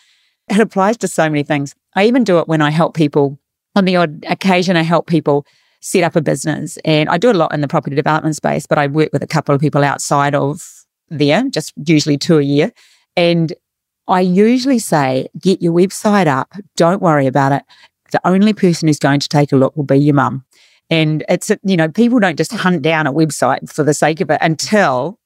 It 0.50 0.60
applies 0.60 0.98
to 0.98 1.08
so 1.08 1.30
many 1.30 1.44
things. 1.44 1.76
I 1.96 2.06
even 2.06 2.24
do 2.24 2.40
it 2.40 2.48
when 2.48 2.62
I 2.62 2.72
help 2.72 2.96
people. 2.96 3.40
On 3.76 3.86
the 3.86 3.96
odd 3.96 4.26
occasion, 4.28 4.76
I 4.76 4.82
help 4.82 5.06
people 5.08 5.46
set 5.82 6.04
up 6.04 6.16
a 6.16 6.22
business. 6.22 6.78
And 6.86 7.10
I 7.10 7.18
do 7.18 7.32
a 7.32 7.34
lot 7.34 7.54
in 7.54 7.62
the 7.62 7.68
property 7.68 7.96
development 7.96 8.36
space, 8.36 8.66
but 8.66 8.78
I 8.78 8.88
work 8.88 9.10
with 9.14 9.24
a 9.24 9.28
couple 9.28 9.54
of 9.54 9.62
people 9.62 9.84
outside 9.84 10.36
of 10.36 10.86
there, 11.10 11.44
just 11.50 11.74
usually 11.86 12.18
two 12.18 12.38
a 12.38 12.44
year. 12.44 12.72
And 13.16 13.54
I 14.08 14.22
usually 14.22 14.80
say, 14.80 15.28
get 15.40 15.62
your 15.62 15.74
website 15.74 16.28
up. 16.28 16.54
Don't 16.76 17.02
worry 17.02 17.28
about 17.28 17.52
it. 17.52 17.64
The 18.12 18.26
only 18.26 18.54
person 18.54 18.88
who's 18.88 19.00
going 19.00 19.20
to 19.20 19.28
take 19.28 19.52
a 19.52 19.58
look 19.58 19.76
will 19.76 19.84
be 19.84 19.98
your 19.98 20.16
mum. 20.16 20.46
And 20.90 21.26
it's, 21.28 21.52
you 21.64 21.76
know, 21.76 21.90
people 21.90 22.20
don't 22.20 22.38
just 22.38 22.54
hunt 22.54 22.82
down 22.82 23.08
a 23.08 23.14
website 23.14 23.70
for 23.70 23.84
the 23.84 23.94
sake 23.94 24.22
of 24.22 24.30
it 24.30 24.40
until 24.42 25.20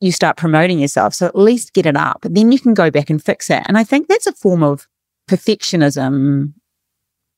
you 0.00 0.10
start 0.10 0.36
promoting 0.36 0.78
yourself. 0.78 1.14
So 1.14 1.26
at 1.26 1.36
least 1.36 1.74
get 1.74 1.86
it 1.86 1.96
up. 1.96 2.20
Then 2.22 2.50
you 2.50 2.58
can 2.58 2.74
go 2.74 2.90
back 2.90 3.10
and 3.10 3.22
fix 3.22 3.50
it. 3.50 3.62
And 3.66 3.76
I 3.76 3.84
think 3.84 4.08
that's 4.08 4.26
a 4.26 4.32
form 4.32 4.62
of 4.62 4.88
perfectionism, 5.28 6.54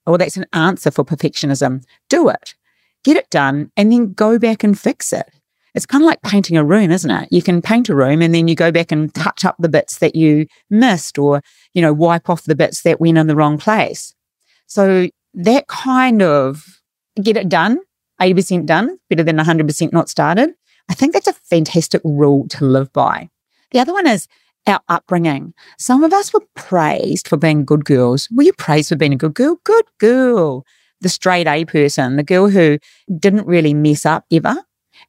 or 0.06 0.18
that's 0.18 0.36
an 0.36 0.46
answer 0.52 0.90
for 0.90 1.04
perfectionism. 1.04 1.84
Do 2.08 2.28
it, 2.28 2.54
get 3.04 3.16
it 3.16 3.30
done, 3.30 3.70
and 3.76 3.92
then 3.92 4.12
go 4.12 4.38
back 4.38 4.64
and 4.64 4.78
fix 4.78 5.12
it. 5.12 5.30
It's 5.74 5.86
kind 5.86 6.04
of 6.04 6.06
like 6.06 6.22
painting 6.22 6.56
a 6.56 6.64
room, 6.64 6.92
isn't 6.92 7.10
it? 7.10 7.28
You 7.32 7.42
can 7.42 7.60
paint 7.60 7.88
a 7.88 7.96
room 7.96 8.22
and 8.22 8.32
then 8.32 8.46
you 8.46 8.54
go 8.54 8.70
back 8.70 8.92
and 8.92 9.12
touch 9.12 9.44
up 9.44 9.56
the 9.58 9.68
bits 9.68 9.98
that 9.98 10.14
you 10.14 10.46
missed 10.70 11.18
or, 11.18 11.42
you 11.72 11.82
know, 11.82 11.92
wipe 11.92 12.30
off 12.30 12.44
the 12.44 12.54
bits 12.54 12.82
that 12.82 13.00
went 13.00 13.18
in 13.18 13.26
the 13.26 13.34
wrong 13.34 13.58
place. 13.58 14.14
So 14.66 15.08
that 15.34 15.66
kind 15.66 16.22
of 16.22 16.80
get 17.20 17.36
it 17.36 17.48
done, 17.48 17.80
80% 18.20 18.66
done, 18.66 18.98
better 19.10 19.24
than 19.24 19.36
100% 19.36 19.92
not 19.92 20.08
started. 20.08 20.50
I 20.88 20.94
think 20.94 21.12
that's 21.12 21.26
a 21.26 21.32
fantastic 21.32 22.02
rule 22.04 22.46
to 22.50 22.64
live 22.64 22.92
by. 22.92 23.30
The 23.72 23.80
other 23.80 23.92
one 23.92 24.06
is 24.06 24.28
our 24.66 24.80
upbringing. 24.88 25.54
Some 25.78 26.04
of 26.04 26.12
us 26.12 26.32
were 26.32 26.44
praised 26.54 27.28
for 27.28 27.36
being 27.36 27.64
good 27.64 27.84
girls. 27.84 28.28
Were 28.34 28.42
you 28.42 28.52
praised 28.54 28.88
for 28.88 28.96
being 28.96 29.12
a 29.12 29.16
good 29.16 29.34
girl? 29.34 29.60
Good 29.64 29.86
girl. 29.98 30.64
The 31.00 31.08
straight 31.08 31.46
A 31.46 31.64
person, 31.64 32.16
the 32.16 32.22
girl 32.22 32.48
who 32.48 32.78
didn't 33.18 33.46
really 33.46 33.74
mess 33.74 34.06
up 34.06 34.24
ever. 34.32 34.56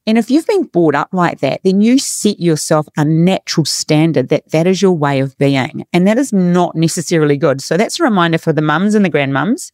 And 0.08 0.18
if 0.18 0.30
you've 0.30 0.48
been 0.48 0.64
brought 0.64 0.96
up 0.96 1.10
like 1.14 1.40
that, 1.40 1.62
then 1.64 1.82
you 1.82 1.98
set 1.98 2.40
yourself 2.40 2.88
a 2.98 3.06
natural 3.06 3.66
standard 3.66 4.30
that 4.30 4.52
that 4.52 4.68
is 4.68 4.82
your 4.82 4.92
way 4.92 5.20
of 5.20 5.38
being. 5.38 5.86
And 5.94 6.08
that 6.08 6.18
is 6.18 6.32
not 6.32 6.76
necessarily 6.76 7.38
good. 7.38 7.62
So 7.62 7.78
that's 7.78 8.00
a 8.00 8.04
reminder 8.04 8.38
for 8.38 8.54
the 8.54 8.62
mums 8.62 8.94
and 8.94 9.06
the 9.06 9.10
grandmums 9.10 9.72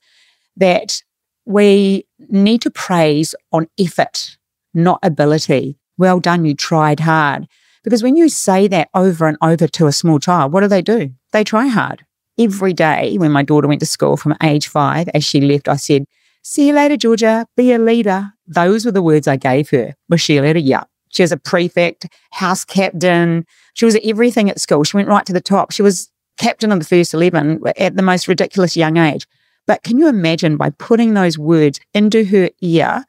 that 0.57 1.01
we 1.45 2.05
need 2.29 2.61
to 2.61 2.71
praise 2.71 3.35
on 3.51 3.67
effort, 3.79 4.37
not 4.73 4.99
ability. 5.03 5.77
Well 5.97 6.19
done, 6.19 6.45
you 6.45 6.55
tried 6.55 7.01
hard. 7.01 7.47
Because 7.83 8.03
when 8.03 8.15
you 8.15 8.29
say 8.29 8.67
that 8.67 8.89
over 8.93 9.27
and 9.27 9.37
over 9.41 9.67
to 9.67 9.87
a 9.87 9.91
small 9.91 10.19
child, 10.19 10.53
what 10.53 10.61
do 10.61 10.67
they 10.67 10.81
do? 10.81 11.11
They 11.31 11.43
try 11.43 11.67
hard. 11.67 12.05
Every 12.37 12.73
day 12.73 13.17
when 13.17 13.31
my 13.31 13.43
daughter 13.43 13.67
went 13.67 13.79
to 13.81 13.85
school 13.85 14.17
from 14.17 14.35
age 14.41 14.67
five, 14.67 15.09
as 15.13 15.23
she 15.23 15.41
left, 15.41 15.67
I 15.67 15.75
said, 15.75 16.05
See 16.43 16.67
you 16.67 16.73
later, 16.73 16.97
Georgia. 16.97 17.45
Be 17.55 17.71
a 17.71 17.77
leader. 17.77 18.33
Those 18.47 18.85
were 18.85 18.91
the 18.91 19.03
words 19.03 19.27
I 19.27 19.35
gave 19.35 19.69
her. 19.69 19.93
Was 20.09 20.21
she 20.21 20.37
a 20.37 20.41
leader? 20.41 20.59
Yeah. 20.59 20.83
She 21.09 21.23
was 21.23 21.31
a 21.31 21.37
prefect, 21.37 22.07
house 22.31 22.65
captain. 22.65 23.45
She 23.73 23.85
was 23.85 23.97
everything 24.03 24.49
at 24.49 24.59
school. 24.59 24.83
She 24.83 24.97
went 24.97 25.09
right 25.09 25.25
to 25.25 25.33
the 25.33 25.41
top. 25.41 25.71
She 25.71 25.81
was 25.83 26.09
captain 26.37 26.71
of 26.71 26.79
the 26.79 26.85
first 26.85 27.13
11 27.13 27.61
at 27.77 27.95
the 27.95 28.01
most 28.01 28.27
ridiculous 28.27 28.75
young 28.75 28.97
age. 28.97 29.27
But 29.67 29.83
can 29.83 29.99
you 29.99 30.07
imagine 30.07 30.57
by 30.57 30.71
putting 30.71 31.13
those 31.13 31.37
words 31.37 31.79
into 31.93 32.25
her 32.25 32.49
ear 32.61 33.05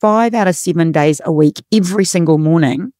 five 0.00 0.34
out 0.34 0.46
of 0.46 0.54
seven 0.54 0.92
days 0.92 1.20
a 1.24 1.32
week, 1.32 1.62
every 1.72 2.04
single 2.04 2.38
morning, 2.38 2.92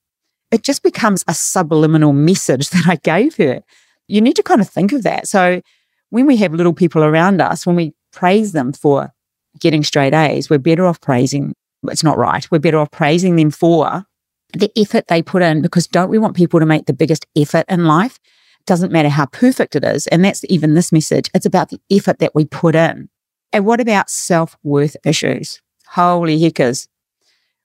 it 0.56 0.62
just 0.62 0.82
becomes 0.82 1.22
a 1.28 1.34
subliminal 1.34 2.14
message 2.14 2.70
that 2.70 2.86
I 2.88 2.96
gave 2.96 3.36
her. 3.36 3.62
You 4.08 4.22
need 4.22 4.36
to 4.36 4.42
kind 4.42 4.62
of 4.62 4.68
think 4.68 4.92
of 4.92 5.02
that. 5.02 5.28
So 5.28 5.60
when 6.08 6.24
we 6.24 6.38
have 6.38 6.54
little 6.54 6.72
people 6.72 7.04
around 7.04 7.42
us, 7.42 7.66
when 7.66 7.76
we 7.76 7.92
praise 8.10 8.52
them 8.52 8.72
for 8.72 9.12
getting 9.60 9.84
straight 9.84 10.14
A's, 10.14 10.48
we're 10.48 10.58
better 10.58 10.86
off 10.86 10.98
praising. 11.02 11.54
It's 11.88 12.02
not 12.02 12.16
right. 12.16 12.50
We're 12.50 12.58
better 12.58 12.78
off 12.78 12.90
praising 12.90 13.36
them 13.36 13.50
for 13.50 14.06
the 14.54 14.70
effort 14.78 15.08
they 15.08 15.22
put 15.22 15.42
in 15.42 15.60
because 15.60 15.86
don't 15.86 16.08
we 16.08 16.18
want 16.18 16.36
people 16.36 16.58
to 16.58 16.64
make 16.64 16.86
the 16.86 16.94
biggest 16.94 17.26
effort 17.36 17.66
in 17.68 17.84
life? 17.84 18.18
Doesn't 18.64 18.92
matter 18.92 19.10
how 19.10 19.26
perfect 19.26 19.76
it 19.76 19.84
is. 19.84 20.06
And 20.06 20.24
that's 20.24 20.42
even 20.48 20.72
this 20.72 20.90
message. 20.90 21.28
It's 21.34 21.44
about 21.44 21.68
the 21.68 21.80
effort 21.90 22.18
that 22.20 22.34
we 22.34 22.46
put 22.46 22.74
in. 22.74 23.10
And 23.52 23.66
what 23.66 23.80
about 23.80 24.08
self 24.08 24.56
worth 24.62 24.96
issues? 25.04 25.60
Holy 25.88 26.40
heckers. 26.40 26.88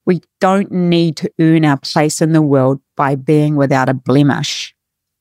We 0.05 0.21
don't 0.39 0.71
need 0.71 1.17
to 1.17 1.31
earn 1.39 1.65
our 1.65 1.77
place 1.77 2.21
in 2.21 2.33
the 2.33 2.41
world 2.41 2.81
by 2.95 3.15
being 3.15 3.55
without 3.55 3.89
a 3.89 3.93
blemish. 3.93 4.73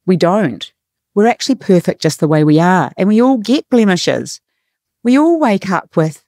We 0.06 0.16
don't. 0.16 0.72
We're 1.14 1.26
actually 1.26 1.56
perfect 1.56 2.02
just 2.02 2.20
the 2.20 2.28
way 2.28 2.44
we 2.44 2.60
are. 2.60 2.92
And 2.96 3.08
we 3.08 3.20
all 3.20 3.38
get 3.38 3.68
blemishes. 3.68 4.40
We 5.02 5.18
all 5.18 5.38
wake 5.38 5.70
up 5.70 5.96
with 5.96 6.24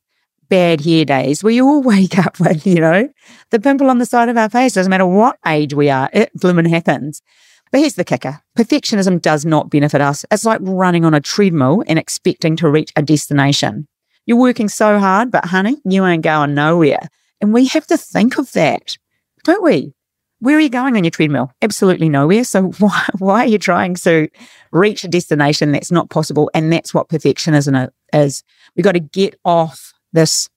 bad 0.49 0.83
hair 0.83 1.05
days. 1.05 1.43
We 1.43 1.63
all 1.63 1.83
wake 1.95 2.19
up 2.19 2.39
with, 2.39 2.67
you 2.67 2.81
know, 2.81 3.09
the 3.51 3.61
pimple 3.61 3.91
on 3.91 3.99
the 3.99 4.07
side 4.07 4.29
of 4.29 4.37
our 4.37 4.51
face. 4.51 4.75
Doesn't 4.75 4.91
matter 4.91 5.07
what 5.07 5.39
age 5.47 5.75
we 5.75 5.89
are, 5.89 6.11
it 6.13 6.31
blooming 6.35 6.67
happens. 6.67 7.23
But 7.71 7.81
here's 7.81 7.95
the 7.95 8.05
kicker. 8.05 8.43
Perfectionism 8.57 9.23
does 9.23 9.47
not 9.47 9.71
benefit 9.71 10.03
us. 10.03 10.27
It's 10.31 10.45
like 10.45 10.61
running 10.63 11.07
on 11.07 11.15
a 11.15 11.21
treadmill 11.21 11.83
and 11.87 11.99
expecting 11.99 12.55
to 12.57 12.69
reach 12.69 12.93
a 12.97 13.03
destination. 13.03 13.89
You're 14.27 14.37
working 14.37 14.69
so 14.69 14.99
hard, 14.99 15.31
but 15.31 15.47
honey, 15.47 15.77
you 15.85 16.05
ain't 16.05 16.23
going 16.23 16.55
nowhere. 16.55 17.09
And 17.43 17.53
we 17.53 17.67
have 17.67 17.87
to 17.89 17.99
think 17.99 18.39
of 18.39 18.53
that, 18.53 18.97
don't 19.45 19.63
we? 19.63 19.93
Where 20.39 20.57
are 20.57 20.61
you 20.61 20.71
going 20.71 20.97
on 20.97 21.05
your 21.05 21.11
treadmill? 21.11 21.53
Absolutely 21.61 22.09
nowhere. 22.09 22.45
So 22.45 22.63
why, 22.79 23.07
why 23.19 23.45
are 23.45 23.49
you 23.49 23.59
trying 23.59 23.97
to 23.97 24.29
reach 24.71 25.05
a 25.05 25.09
destination 25.09 25.73
that's 25.73 25.91
not 25.91 26.09
possible? 26.09 26.51
And 26.55 26.73
that's 26.73 26.95
what 26.95 27.09
perfectionism 27.09 27.91
is. 28.13 28.43
We've 28.75 28.85
got 28.85 28.93
to 28.93 29.01
get 29.01 29.39
off 29.45 29.93
this 30.13 30.49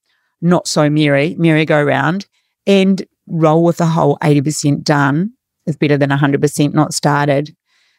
not 0.41 0.67
so 0.67 0.89
merry 0.89 1.35
merry-go-round 1.35 2.27
and 2.67 3.03
roll 3.27 3.63
with 3.63 3.77
the 3.77 3.85
whole 3.85 4.17
80% 4.17 4.83
done 4.83 5.33
is 5.65 5.77
better 5.77 5.97
than 5.97 6.11
100% 6.11 6.73
not 6.73 6.93
started 6.93 7.55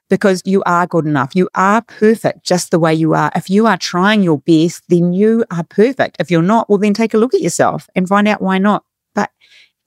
because 0.09 0.43
you 0.45 0.63
are 0.65 0.87
good 0.87 1.07
enough. 1.07 1.35
You 1.35 1.49
are 1.55 1.83
perfect 1.83 2.45
just 2.45 2.71
the 2.71 2.79
way 2.79 2.95
you 2.95 3.15
are. 3.15 3.31
If 3.35 3.51
you 3.51 3.67
are 3.67 3.77
trying 3.77 4.23
your 4.23 4.39
best, 4.39 4.83
then 4.89 5.13
you 5.13 5.45
are 5.51 5.65
perfect. 5.65 6.17
If 6.21 6.31
you're 6.31 6.43
not, 6.43 6.69
well, 6.69 6.79
then 6.79 6.95
take 6.95 7.15
a 7.15 7.19
look 7.19 7.35
at 7.35 7.41
yourself 7.41 7.89
and 7.95 8.09
find 8.09 8.29
out 8.29 8.43
why 8.43 8.59
not. 8.59 8.85
But 9.15 9.31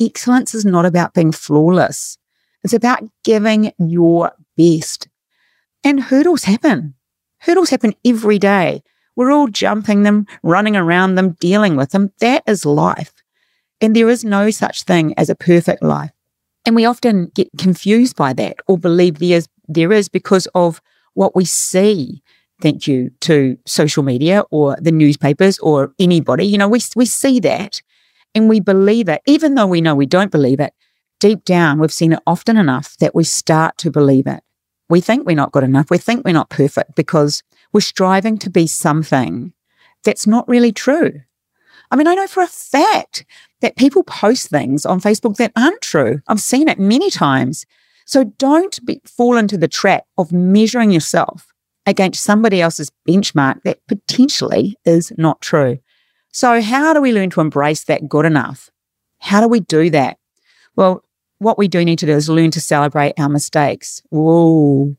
excellence 0.02 0.54
is 0.54 0.66
not 0.66 0.86
about 0.86 1.14
being 1.14 1.32
flawless. 1.32 2.18
It's 2.64 2.74
about 2.74 3.04
giving 3.24 3.72
your 3.78 4.34
best. 4.58 5.08
And 5.84 6.02
hurdles 6.02 6.44
happen. 6.44 6.96
Hurdles 7.40 7.70
happen 7.70 7.94
every 8.06 8.38
day. 8.38 8.84
We're 9.16 9.32
all 9.32 9.48
jumping 9.48 10.04
them, 10.04 10.28
running 10.44 10.76
around 10.76 11.16
them, 11.16 11.32
dealing 11.40 11.76
with 11.76 11.92
them. 11.92 12.12
That 12.20 12.44
is 12.48 12.66
life. 12.66 13.14
And 13.82 13.96
there 13.96 14.10
is 14.10 14.26
no 14.26 14.50
such 14.52 14.84
thing 14.84 15.14
as 15.18 15.30
a 15.30 15.36
perfect 15.36 15.82
life. 15.82 16.12
And 16.66 16.76
we 16.76 16.86
often 16.86 17.32
get 17.34 17.50
confused 17.58 18.16
by 18.16 18.34
that 18.34 18.58
or 18.68 18.78
believe 18.78 19.20
there 19.20 19.38
is, 19.38 19.48
there 19.70 19.94
is 19.94 20.10
because 20.10 20.48
of 20.56 20.82
what 21.14 21.36
we 21.36 21.46
see. 21.46 22.22
Thank 22.62 22.88
you 22.88 23.12
to 23.22 23.58
social 23.66 24.04
media 24.04 24.44
or 24.52 24.76
the 24.82 24.92
newspapers 24.92 25.60
or 25.60 25.94
anybody. 25.98 26.46
You 26.46 26.58
know, 26.58 26.68
we, 26.68 26.82
we 26.96 27.06
see 27.06 27.40
that 27.40 27.82
and 28.36 28.50
we 28.50 28.60
believe 28.60 29.08
it, 29.08 29.22
even 29.26 29.56
though 29.56 29.68
we 29.68 29.80
know 29.80 29.96
we 29.96 30.06
don't 30.06 30.32
believe 30.32 30.60
it. 30.60 30.74
Deep 31.20 31.46
down, 31.46 31.80
we've 31.80 31.94
seen 31.94 32.14
it 32.14 32.20
often 32.28 32.58
enough 32.58 32.98
that 32.98 33.16
we 33.16 33.24
start 33.24 33.78
to 33.78 33.92
believe 33.92 34.28
it. 34.28 34.42
We 34.90 35.02
think 35.02 35.26
we're 35.26 35.36
not 35.36 35.52
good 35.52 35.64
enough. 35.64 35.90
We 35.90 35.98
think 35.98 36.26
we're 36.26 36.34
not 36.34 36.50
perfect 36.50 36.96
because 36.96 37.44
we're 37.72 37.82
striving 37.82 38.38
to 38.40 38.50
be 38.50 38.68
something 38.68 39.54
that's 40.04 40.26
not 40.26 40.48
really 40.48 40.72
true. 40.72 41.22
I 41.92 41.96
mean, 41.96 42.08
I 42.08 42.16
know 42.16 42.28
for 42.28 42.44
a 42.44 42.48
fact 42.48 43.26
that 43.62 43.76
people 43.76 44.04
post 44.04 44.50
things 44.50 44.86
on 44.86 45.02
Facebook 45.02 45.38
that 45.38 45.52
aren't 45.56 45.82
true. 45.82 46.22
I've 46.28 46.42
seen 46.42 46.68
it 46.68 46.80
many 46.80 47.10
times. 47.10 47.66
So 48.10 48.24
don't 48.24 48.84
be, 48.88 49.00
fall 49.06 49.38
into 49.38 49.56
the 49.56 49.68
trap 49.68 50.06
of 50.18 50.32
measuring 50.32 50.90
yourself 50.90 51.54
against 51.86 52.24
somebody 52.24 52.60
else's 52.60 52.92
benchmark 53.08 53.62
that 53.62 53.86
potentially 53.88 54.76
is 54.84 55.14
not 55.20 55.42
true. 55.42 55.78
So, 56.34 56.60
how 56.60 56.94
do 56.94 57.02
we 57.02 57.14
learn 57.14 57.30
to 57.30 57.42
embrace 57.42 57.84
that 57.84 58.10
good 58.10 58.26
enough? 58.26 58.72
How 59.20 59.42
do 59.42 59.48
we 59.48 59.60
do 59.60 59.92
that? 59.92 60.18
Well, 60.76 61.04
what 61.38 61.60
we 61.60 61.68
do 61.68 61.86
need 61.86 62.00
to 62.00 62.08
do 62.08 62.14
is 62.14 62.28
learn 62.28 62.50
to 62.50 62.60
celebrate 62.60 63.14
our 63.20 63.30
mistakes. 63.30 64.02
Whoa, 64.10 64.96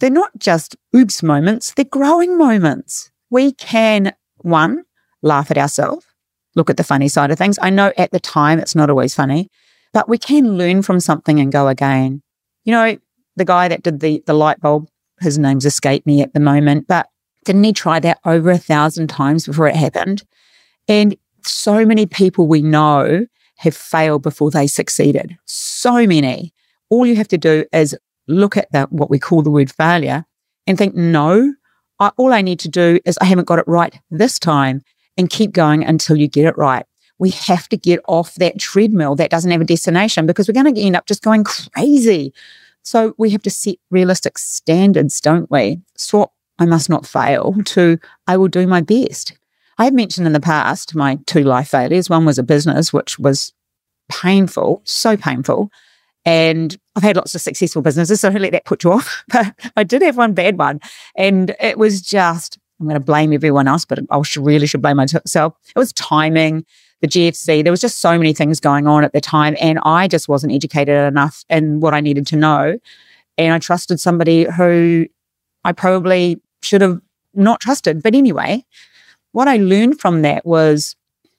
they're 0.00 0.10
not 0.10 0.36
just 0.36 0.74
oops 0.92 1.22
moments, 1.22 1.72
they're 1.74 1.84
growing 1.84 2.36
moments. 2.36 3.12
We 3.30 3.52
can, 3.52 4.12
one, 4.38 4.82
laugh 5.22 5.52
at 5.52 5.58
ourselves, 5.58 6.04
look 6.56 6.68
at 6.68 6.78
the 6.78 6.82
funny 6.82 7.06
side 7.06 7.30
of 7.30 7.38
things. 7.38 7.60
I 7.62 7.70
know 7.70 7.92
at 7.96 8.10
the 8.10 8.18
time 8.18 8.58
it's 8.58 8.74
not 8.74 8.90
always 8.90 9.14
funny, 9.14 9.52
but 9.92 10.08
we 10.08 10.18
can 10.18 10.58
learn 10.58 10.82
from 10.82 10.98
something 10.98 11.38
and 11.38 11.52
go 11.52 11.68
again. 11.68 12.23
You 12.64 12.72
know, 12.72 12.98
the 13.36 13.44
guy 13.44 13.68
that 13.68 13.82
did 13.82 14.00
the, 14.00 14.22
the 14.26 14.34
light 14.34 14.60
bulb, 14.60 14.88
his 15.20 15.38
name's 15.38 15.64
escaped 15.64 16.06
me 16.06 16.22
at 16.22 16.34
the 16.34 16.40
moment, 16.40 16.86
but 16.88 17.08
didn't 17.44 17.64
he 17.64 17.72
try 17.72 18.00
that 18.00 18.18
over 18.24 18.50
a 18.50 18.58
thousand 18.58 19.08
times 19.08 19.46
before 19.46 19.68
it 19.68 19.76
happened? 19.76 20.24
And 20.88 21.16
so 21.44 21.84
many 21.84 22.06
people 22.06 22.46
we 22.46 22.62
know 22.62 23.26
have 23.58 23.76
failed 23.76 24.22
before 24.22 24.50
they 24.50 24.66
succeeded. 24.66 25.36
So 25.44 26.06
many. 26.06 26.52
All 26.90 27.06
you 27.06 27.16
have 27.16 27.28
to 27.28 27.38
do 27.38 27.64
is 27.72 27.96
look 28.26 28.56
at 28.56 28.70
that, 28.72 28.92
what 28.92 29.10
we 29.10 29.18
call 29.18 29.42
the 29.42 29.50
word 29.50 29.70
failure 29.70 30.24
and 30.66 30.78
think, 30.78 30.94
no, 30.94 31.54
I, 32.00 32.10
all 32.16 32.32
I 32.32 32.42
need 32.42 32.58
to 32.60 32.68
do 32.68 32.98
is 33.04 33.18
I 33.20 33.26
haven't 33.26 33.46
got 33.46 33.58
it 33.58 33.68
right 33.68 33.98
this 34.10 34.38
time 34.38 34.82
and 35.16 35.30
keep 35.30 35.52
going 35.52 35.84
until 35.84 36.16
you 36.16 36.28
get 36.28 36.46
it 36.46 36.56
right. 36.56 36.84
We 37.18 37.30
have 37.30 37.68
to 37.68 37.76
get 37.76 38.00
off 38.08 38.34
that 38.36 38.58
treadmill 38.58 39.14
that 39.16 39.30
doesn't 39.30 39.50
have 39.50 39.60
a 39.60 39.64
destination 39.64 40.26
because 40.26 40.48
we're 40.48 40.60
going 40.60 40.74
to 40.74 40.80
end 40.80 40.96
up 40.96 41.06
just 41.06 41.22
going 41.22 41.44
crazy. 41.44 42.32
So 42.82 43.14
we 43.18 43.30
have 43.30 43.42
to 43.42 43.50
set 43.50 43.76
realistic 43.90 44.36
standards, 44.38 45.20
don't 45.20 45.50
we? 45.50 45.80
Swap, 45.96 46.32
I 46.58 46.66
must 46.66 46.90
not 46.90 47.06
fail 47.06 47.54
to, 47.64 47.98
I 48.26 48.36
will 48.36 48.48
do 48.48 48.66
my 48.66 48.80
best. 48.80 49.36
I 49.78 49.84
have 49.84 49.94
mentioned 49.94 50.26
in 50.26 50.32
the 50.32 50.40
past 50.40 50.94
my 50.94 51.18
two 51.26 51.42
life 51.42 51.68
failures. 51.68 52.10
One 52.10 52.24
was 52.24 52.38
a 52.38 52.42
business, 52.42 52.92
which 52.92 53.18
was 53.18 53.52
painful, 54.08 54.82
so 54.84 55.16
painful. 55.16 55.70
And 56.24 56.76
I've 56.96 57.02
had 57.02 57.16
lots 57.16 57.34
of 57.34 57.40
successful 57.40 57.82
businesses, 57.82 58.20
so 58.20 58.30
don't 58.30 58.40
let 58.40 58.52
that 58.52 58.64
put 58.64 58.84
you 58.84 58.92
off. 58.92 59.24
But 59.32 59.54
I 59.76 59.84
did 59.84 60.02
have 60.02 60.16
one 60.16 60.32
bad 60.32 60.58
one. 60.58 60.80
And 61.16 61.54
it 61.60 61.78
was 61.78 62.00
just, 62.00 62.58
I'm 62.80 62.86
going 62.86 62.98
to 62.98 63.04
blame 63.04 63.32
everyone 63.32 63.68
else, 63.68 63.84
but 63.84 63.98
I 64.10 64.22
really 64.36 64.66
should 64.66 64.82
blame 64.82 64.96
myself. 64.96 65.54
It 65.74 65.78
was 65.78 65.92
timing, 65.92 66.64
the 67.04 67.08
GFC. 67.08 67.62
There 67.62 67.70
was 67.70 67.82
just 67.82 67.98
so 67.98 68.16
many 68.16 68.32
things 68.32 68.60
going 68.60 68.86
on 68.86 69.04
at 69.04 69.12
the 69.12 69.20
time. 69.20 69.56
And 69.60 69.78
I 69.82 70.08
just 70.08 70.26
wasn't 70.26 70.54
educated 70.54 70.96
enough 70.96 71.44
in 71.50 71.80
what 71.80 71.92
I 71.92 72.00
needed 72.00 72.26
to 72.28 72.36
know. 72.36 72.78
And 73.36 73.52
I 73.52 73.58
trusted 73.58 74.00
somebody 74.00 74.44
who 74.44 75.06
I 75.64 75.72
probably 75.72 76.40
should 76.62 76.80
have 76.80 77.00
not 77.34 77.60
trusted. 77.60 78.02
But 78.02 78.14
anyway, 78.14 78.64
what 79.32 79.48
I 79.48 79.58
learned 79.58 80.00
from 80.00 80.22
that 80.22 80.46
was 80.46 80.96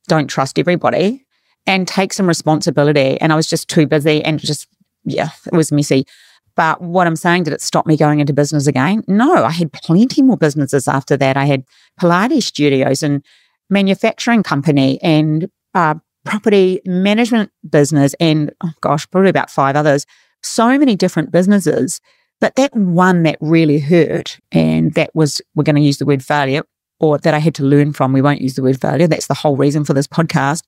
don't 0.07 0.27
trust 0.27 0.59
everybody 0.59 1.25
and 1.65 1.87
take 1.87 2.13
some 2.13 2.27
responsibility. 2.27 3.19
And 3.19 3.33
I 3.33 3.35
was 3.35 3.47
just 3.47 3.67
too 3.67 3.87
busy 3.87 4.23
and 4.23 4.39
just, 4.39 4.67
yeah, 5.03 5.29
it 5.51 5.55
was 5.55 5.71
messy. 5.71 6.05
But 6.55 6.79
what 6.79 7.07
I'm 7.07 7.15
saying, 7.15 7.45
did 7.45 7.53
it 7.53 7.61
stop 7.61 7.87
me 7.87 7.97
going 7.97 8.19
into 8.19 8.33
business 8.33 8.67
again? 8.67 9.03
No, 9.07 9.43
I 9.43 9.49
had 9.49 9.73
plenty 9.73 10.21
more 10.21 10.37
businesses 10.37 10.87
after 10.87 11.17
that. 11.17 11.37
I 11.37 11.45
had 11.45 11.63
Pilates 11.99 12.43
studios 12.43 13.01
and 13.01 13.23
manufacturing 13.69 14.43
company 14.43 15.01
and 15.01 15.49
uh, 15.75 15.95
property 16.23 16.81
management 16.85 17.51
business 17.69 18.15
and, 18.19 18.51
oh 18.63 18.71
gosh, 18.81 19.07
probably 19.11 19.29
about 19.29 19.51
five 19.51 19.75
others. 19.75 20.07
So 20.41 20.79
many 20.79 20.95
different 20.95 21.31
businesses. 21.31 22.01
But 22.41 22.55
that 22.55 22.75
one 22.75 23.23
that 23.23 23.37
really 23.39 23.79
hurt, 23.79 24.39
and 24.51 24.93
that 24.95 25.13
was, 25.15 25.41
we're 25.53 25.63
going 25.63 25.77
to 25.77 25.81
use 25.81 25.99
the 25.99 26.05
word 26.05 26.23
failure, 26.23 26.63
or 26.99 27.17
that 27.19 27.33
I 27.33 27.39
had 27.39 27.55
to 27.55 27.63
learn 27.63 27.93
from, 27.93 28.11
we 28.11 28.21
won't 28.21 28.41
use 28.41 28.55
the 28.55 28.63
word 28.63 28.81
failure. 28.81 29.07
That's 29.07 29.27
the 29.27 29.33
whole 29.33 29.55
reason 29.55 29.85
for 29.85 29.93
this 29.93 30.07
podcast. 30.07 30.63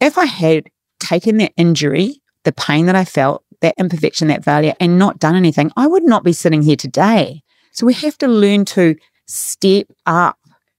If 0.00 0.18
I 0.18 0.26
had 0.26 0.68
taken 1.00 1.38
that 1.38 1.52
injury, 1.56 2.22
the 2.44 2.52
pain 2.52 2.86
that 2.86 2.94
I 2.94 3.04
felt, 3.04 3.44
that 3.60 3.74
imperfection, 3.76 4.28
that 4.28 4.44
failure, 4.44 4.74
and 4.78 4.98
not 4.98 5.18
done 5.18 5.34
anything, 5.34 5.72
I 5.76 5.86
would 5.86 6.04
not 6.04 6.24
be 6.24 6.32
sitting 6.32 6.62
here 6.62 6.76
today. 6.76 7.42
So 7.72 7.86
we 7.86 7.94
have 7.94 8.16
to 8.18 8.28
learn 8.28 8.64
to 8.66 8.96
step 9.26 9.86
up, 10.06 10.38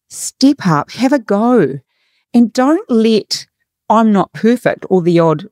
step 0.09 0.65
up, 0.65 0.91
have 0.91 1.13
a 1.13 1.19
go, 1.19 1.79
and 2.33 2.53
don't 2.53 2.89
let 2.89 3.47
I'm 3.91 4.13
not 4.13 4.31
perfect 4.31 4.85
or 4.89 5.01
the 5.01 5.19
odd, 5.19 5.49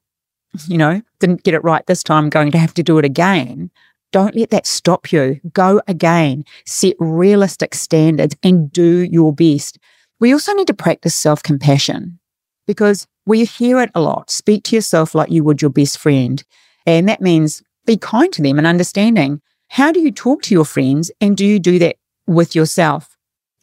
you 0.67 0.77
know, 0.77 1.01
didn't 1.19 1.43
get 1.43 1.53
it 1.53 1.63
right 1.63 1.85
this 1.85 2.01
time, 2.01 2.29
going 2.29 2.51
to 2.51 2.57
have 2.57 2.73
to 2.75 2.83
do 2.83 2.97
it 2.97 3.03
again. 3.03 3.69
Don't 4.13 4.33
let 4.33 4.49
that 4.51 4.65
stop 4.65 5.11
you. 5.11 5.41
Go 5.51 5.81
again, 5.87 6.45
set 6.65 6.95
realistic 6.99 7.75
standards 7.75 8.35
and 8.41 8.71
do 8.71 9.03
your 9.03 9.33
best. 9.33 9.77
We 10.21 10.31
also 10.31 10.53
need 10.53 10.67
to 10.67 10.73
practice 10.73 11.15
self 11.15 11.43
compassion 11.43 12.17
because 12.65 13.07
we 13.25 13.43
hear 13.43 13.81
it 13.81 13.91
a 13.93 14.01
lot. 14.01 14.31
Speak 14.31 14.63
to 14.65 14.75
yourself 14.75 15.13
like 15.13 15.29
you 15.29 15.43
would 15.43 15.61
your 15.61 15.69
best 15.69 15.97
friend. 15.97 16.41
And 16.85 17.09
that 17.09 17.21
means 17.21 17.61
be 17.85 17.97
kind 17.97 18.31
to 18.33 18.41
them 18.41 18.57
and 18.57 18.65
understanding. 18.65 19.41
How 19.67 19.91
do 19.91 19.99
you 19.99 20.11
talk 20.11 20.43
to 20.43 20.55
your 20.55 20.65
friends? 20.65 21.11
And 21.19 21.35
do 21.35 21.45
you 21.45 21.59
do 21.59 21.77
that 21.79 21.97
with 22.25 22.55
yourself? 22.55 23.17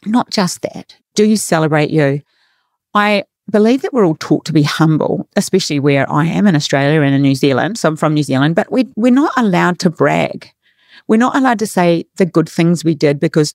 Not 0.04 0.30
just 0.30 0.60
that. 0.62 0.96
Do 1.14 1.24
you 1.24 1.36
celebrate 1.36 1.90
you? 1.90 2.20
I 2.94 3.24
believe 3.50 3.82
that 3.82 3.92
we're 3.92 4.06
all 4.06 4.16
taught 4.16 4.44
to 4.46 4.52
be 4.52 4.62
humble, 4.62 5.28
especially 5.36 5.78
where 5.78 6.10
I 6.10 6.26
am 6.26 6.46
in 6.46 6.56
Australia 6.56 7.00
and 7.02 7.14
in 7.14 7.22
New 7.22 7.34
Zealand. 7.34 7.78
So 7.78 7.88
I'm 7.88 7.96
from 7.96 8.14
New 8.14 8.22
Zealand, 8.22 8.54
but 8.54 8.70
we, 8.70 8.88
we're 8.96 9.12
not 9.12 9.32
allowed 9.36 9.78
to 9.80 9.90
brag. 9.90 10.50
We're 11.08 11.16
not 11.16 11.36
allowed 11.36 11.58
to 11.60 11.66
say 11.66 12.06
the 12.16 12.26
good 12.26 12.48
things 12.48 12.84
we 12.84 12.94
did 12.94 13.20
because 13.20 13.54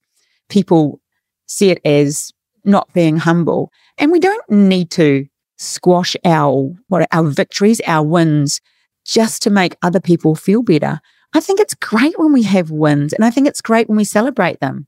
people 0.50 1.02
see 1.48 1.70
it 1.70 1.82
as 1.86 2.32
not 2.64 2.92
being 2.94 3.18
humble. 3.18 3.72
And 3.98 4.12
we 4.12 4.20
don't 4.20 4.50
need 4.50 4.92
to 4.92 5.26
squash 5.58 6.16
our 6.26 6.74
what 6.88 7.08
our 7.12 7.24
victories, 7.24 7.82
our 7.86 8.06
wins, 8.06 8.62
just 9.06 9.42
to 9.44 9.50
make 9.50 9.76
other 9.82 10.00
people 10.00 10.36
feel 10.36 10.64
better. 10.64 11.02
I 11.34 11.40
think 11.40 11.60
it's 11.60 11.76
great 11.76 12.18
when 12.18 12.34
we 12.34 12.44
have 12.44 12.72
wins 12.72 13.14
and 13.14 13.24
I 13.24 13.30
think 13.30 13.48
it's 13.48 13.62
great 13.62 13.88
when 13.88 13.98
we 13.98 14.04
celebrate 14.04 14.60
them. 14.60 14.88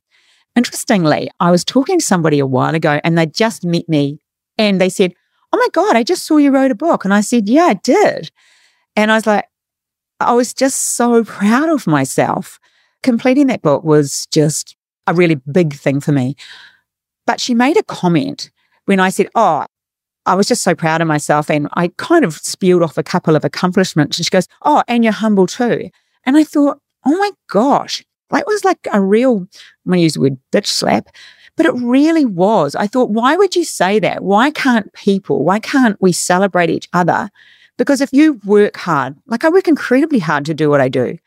Interestingly, 0.55 1.31
I 1.39 1.51
was 1.51 1.63
talking 1.63 1.99
to 1.99 2.05
somebody 2.05 2.39
a 2.39 2.45
while 2.45 2.75
ago 2.75 2.99
and 3.03 3.17
they 3.17 3.25
just 3.25 3.65
met 3.65 3.87
me 3.89 4.19
and 4.57 4.79
they 4.79 4.89
said, 4.89 5.13
Oh 5.51 5.57
my 5.57 5.67
God, 5.71 5.95
I 5.95 6.03
just 6.03 6.25
saw 6.25 6.37
you 6.37 6.51
wrote 6.51 6.71
a 6.71 6.75
book. 6.75 7.05
And 7.05 7.13
I 7.13 7.21
said, 7.21 7.47
Yeah, 7.47 7.65
I 7.65 7.73
did. 7.75 8.31
And 8.95 9.11
I 9.11 9.15
was 9.15 9.27
like, 9.27 9.45
I 10.19 10.33
was 10.33 10.53
just 10.53 10.95
so 10.95 11.23
proud 11.23 11.69
of 11.69 11.87
myself. 11.87 12.59
Completing 13.01 13.47
that 13.47 13.61
book 13.61 13.83
was 13.83 14.25
just 14.27 14.75
a 15.07 15.13
really 15.13 15.35
big 15.35 15.73
thing 15.73 15.99
for 15.99 16.11
me. 16.11 16.35
But 17.25 17.39
she 17.39 17.53
made 17.53 17.77
a 17.77 17.83
comment 17.83 18.51
when 18.85 18.99
I 18.99 19.09
said, 19.09 19.29
Oh, 19.35 19.65
I 20.25 20.35
was 20.35 20.47
just 20.47 20.63
so 20.63 20.73
proud 20.73 21.01
of 21.01 21.07
myself. 21.07 21.49
And 21.49 21.67
I 21.73 21.89
kind 21.97 22.23
of 22.23 22.35
spewed 22.35 22.81
off 22.81 22.97
a 22.97 23.03
couple 23.03 23.35
of 23.35 23.43
accomplishments. 23.43 24.17
And 24.17 24.25
she 24.25 24.29
goes, 24.29 24.47
Oh, 24.63 24.83
and 24.87 25.03
you're 25.03 25.13
humble 25.13 25.47
too. 25.47 25.89
And 26.25 26.37
I 26.37 26.43
thought, 26.43 26.79
Oh 27.05 27.17
my 27.17 27.31
gosh, 27.49 28.03
that 28.29 28.47
was 28.47 28.63
like 28.63 28.79
a 28.91 29.01
real, 29.01 29.37
I'm 29.37 29.47
going 29.87 29.97
to 29.99 30.03
use 30.03 30.13
the 30.13 30.21
word 30.21 30.37
bitch 30.51 30.67
slap. 30.67 31.07
But 31.55 31.67
it 31.67 31.73
really 31.73 32.25
was. 32.25 32.75
I 32.75 32.87
thought, 32.87 33.11
why 33.11 33.35
would 33.35 33.55
you 33.55 33.63
say 33.63 33.99
that? 33.99 34.23
Why 34.23 34.49
can't 34.49 34.91
people, 34.93 35.43
why 35.43 35.59
can't 35.59 36.01
we 36.01 36.11
celebrate 36.11 36.69
each 36.69 36.89
other? 36.93 37.29
Because 37.77 38.01
if 38.01 38.11
you 38.11 38.39
work 38.45 38.77
hard, 38.77 39.15
like 39.27 39.43
I 39.43 39.49
work 39.49 39.67
incredibly 39.67 40.19
hard 40.19 40.45
to 40.45 40.53
do 40.53 40.69
what 40.69 40.81
I 40.81 40.89
do. 40.89 41.17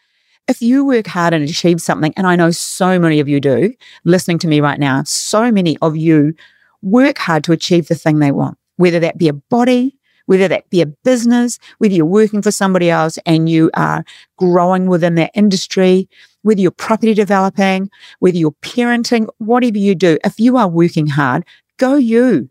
If 0.49 0.62
you 0.62 0.85
work 0.85 1.09
hard 1.09 1.35
and 1.35 1.45
achieve 1.45 1.81
something, 1.81 2.12
and 2.17 2.27
I 2.27 2.37
know 2.37 2.53
so 2.53 2.99
many 2.99 3.19
of 3.19 3.29
you 3.29 3.41
do, 3.41 3.75
listening 4.05 4.39
to 4.41 4.49
me 4.49 4.61
right 4.61 4.79
now, 4.79 5.03
so 5.05 5.51
many 5.51 5.77
of 5.83 5.97
you 5.97 6.35
work 6.83 7.19
hard 7.19 7.43
to 7.45 7.53
achieve 7.53 7.89
the 7.89 7.97
thing 7.97 8.19
they 8.19 8.31
want, 8.31 8.57
whether 8.77 9.01
that 9.01 9.19
be 9.19 9.27
a 9.27 9.33
body, 9.33 9.97
whether 10.27 10.47
that 10.49 10.69
be 10.71 10.83
a 10.83 10.87
business, 10.87 11.59
whether 11.79 11.95
you're 11.95 12.07
working 12.07 12.43
for 12.43 12.51
somebody 12.51 12.91
else 12.91 13.19
and 13.27 13.49
you 13.49 13.71
are 13.75 14.05
growing 14.37 14.87
within 14.87 15.17
that 15.17 15.31
industry, 15.35 16.09
whether 16.47 16.61
you're 16.61 16.71
property 16.71 17.13
developing, 17.13 17.91
whether 18.21 18.39
you're 18.39 18.53
parenting, 18.63 19.29
whatever 19.39 19.79
you 19.79 19.97
do, 19.97 20.17
if 20.25 20.39
you 20.39 20.57
are 20.57 20.69
working 20.69 21.09
hard, 21.09 21.45
go 21.77 21.97
you. 21.97 22.49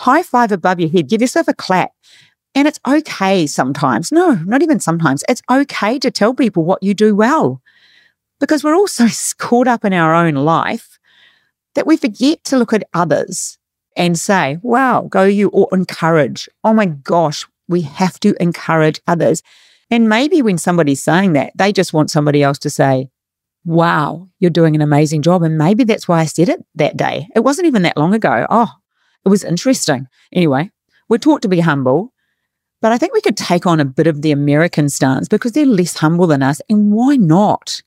High 0.00 0.22
five 0.22 0.52
above 0.52 0.78
your 0.78 0.90
head, 0.90 1.08
give 1.08 1.22
yourself 1.22 1.48
a 1.48 1.54
clap. 1.54 1.90
And 2.54 2.68
it's 2.68 2.78
okay 2.86 3.46
sometimes. 3.46 4.12
No, 4.12 4.34
not 4.44 4.62
even 4.62 4.80
sometimes. 4.80 5.24
It's 5.28 5.40
okay 5.50 5.98
to 5.98 6.10
tell 6.10 6.34
people 6.34 6.64
what 6.64 6.82
you 6.82 6.92
do 6.92 7.14
well 7.16 7.62
because 8.38 8.62
we're 8.62 8.74
all 8.74 8.86
so 8.86 9.06
caught 9.38 9.66
up 9.66 9.84
in 9.84 9.94
our 9.94 10.14
own 10.14 10.34
life 10.34 10.98
that 11.74 11.86
we 11.86 11.96
forget 11.96 12.44
to 12.44 12.58
look 12.58 12.74
at 12.74 12.88
others 12.92 13.58
and 13.96 14.18
say, 14.18 14.58
wow, 14.62 15.02
go 15.08 15.24
you, 15.24 15.48
or 15.48 15.68
encourage. 15.72 16.48
Oh 16.64 16.74
my 16.74 16.86
gosh, 16.86 17.46
we 17.66 17.80
have 17.80 18.20
to 18.20 18.34
encourage 18.40 19.00
others. 19.06 19.42
And 19.90 20.08
maybe 20.08 20.42
when 20.42 20.58
somebody's 20.58 21.02
saying 21.02 21.32
that, 21.32 21.52
they 21.56 21.72
just 21.72 21.94
want 21.94 22.10
somebody 22.10 22.42
else 22.42 22.58
to 22.60 22.70
say, 22.70 23.08
wow, 23.68 24.28
you're 24.38 24.50
doing 24.50 24.74
an 24.74 24.82
amazing 24.82 25.22
job. 25.22 25.42
And 25.42 25.58
maybe 25.58 25.84
that's 25.84 26.08
why 26.08 26.20
I 26.20 26.24
said 26.24 26.48
it 26.48 26.64
that 26.74 26.96
day. 26.96 27.28
It 27.34 27.40
wasn't 27.40 27.66
even 27.66 27.82
that 27.82 27.96
long 27.96 28.14
ago. 28.14 28.46
Oh, 28.50 28.72
it 29.24 29.28
was 29.28 29.44
interesting. 29.44 30.06
Anyway, 30.32 30.70
we're 31.08 31.18
taught 31.18 31.42
to 31.42 31.48
be 31.48 31.60
humble, 31.60 32.12
but 32.80 32.92
I 32.92 32.98
think 32.98 33.12
we 33.12 33.20
could 33.20 33.36
take 33.36 33.66
on 33.66 33.80
a 33.80 33.84
bit 33.84 34.06
of 34.06 34.22
the 34.22 34.32
American 34.32 34.88
stance 34.88 35.28
because 35.28 35.52
they're 35.52 35.66
less 35.66 35.96
humble 35.96 36.26
than 36.26 36.42
us. 36.42 36.60
And 36.68 36.92
why 36.92 37.16
not? 37.16 37.82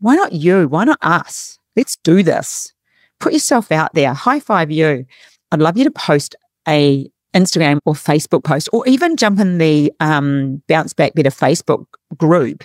Why 0.00 0.14
not 0.16 0.32
you? 0.32 0.68
Why 0.68 0.84
not 0.84 0.98
us? 1.02 1.58
Let's 1.76 1.96
do 1.96 2.22
this 2.22 2.74
put 3.20 3.32
yourself 3.32 3.72
out 3.72 3.94
there. 3.94 4.12
High 4.12 4.40
five 4.40 4.70
you. 4.70 5.06
I'd 5.50 5.60
love 5.60 5.76
you 5.76 5.84
to 5.84 5.90
post 5.90 6.34
a 6.68 7.10
Instagram 7.34 7.78
or 7.84 7.94
Facebook 7.94 8.44
post, 8.44 8.68
or 8.72 8.86
even 8.88 9.16
jump 9.16 9.38
in 9.40 9.58
the 9.58 9.92
um, 10.00 10.62
Bounce 10.68 10.92
Back 10.92 11.14
Better 11.14 11.30
Facebook 11.30 11.84
group 12.16 12.64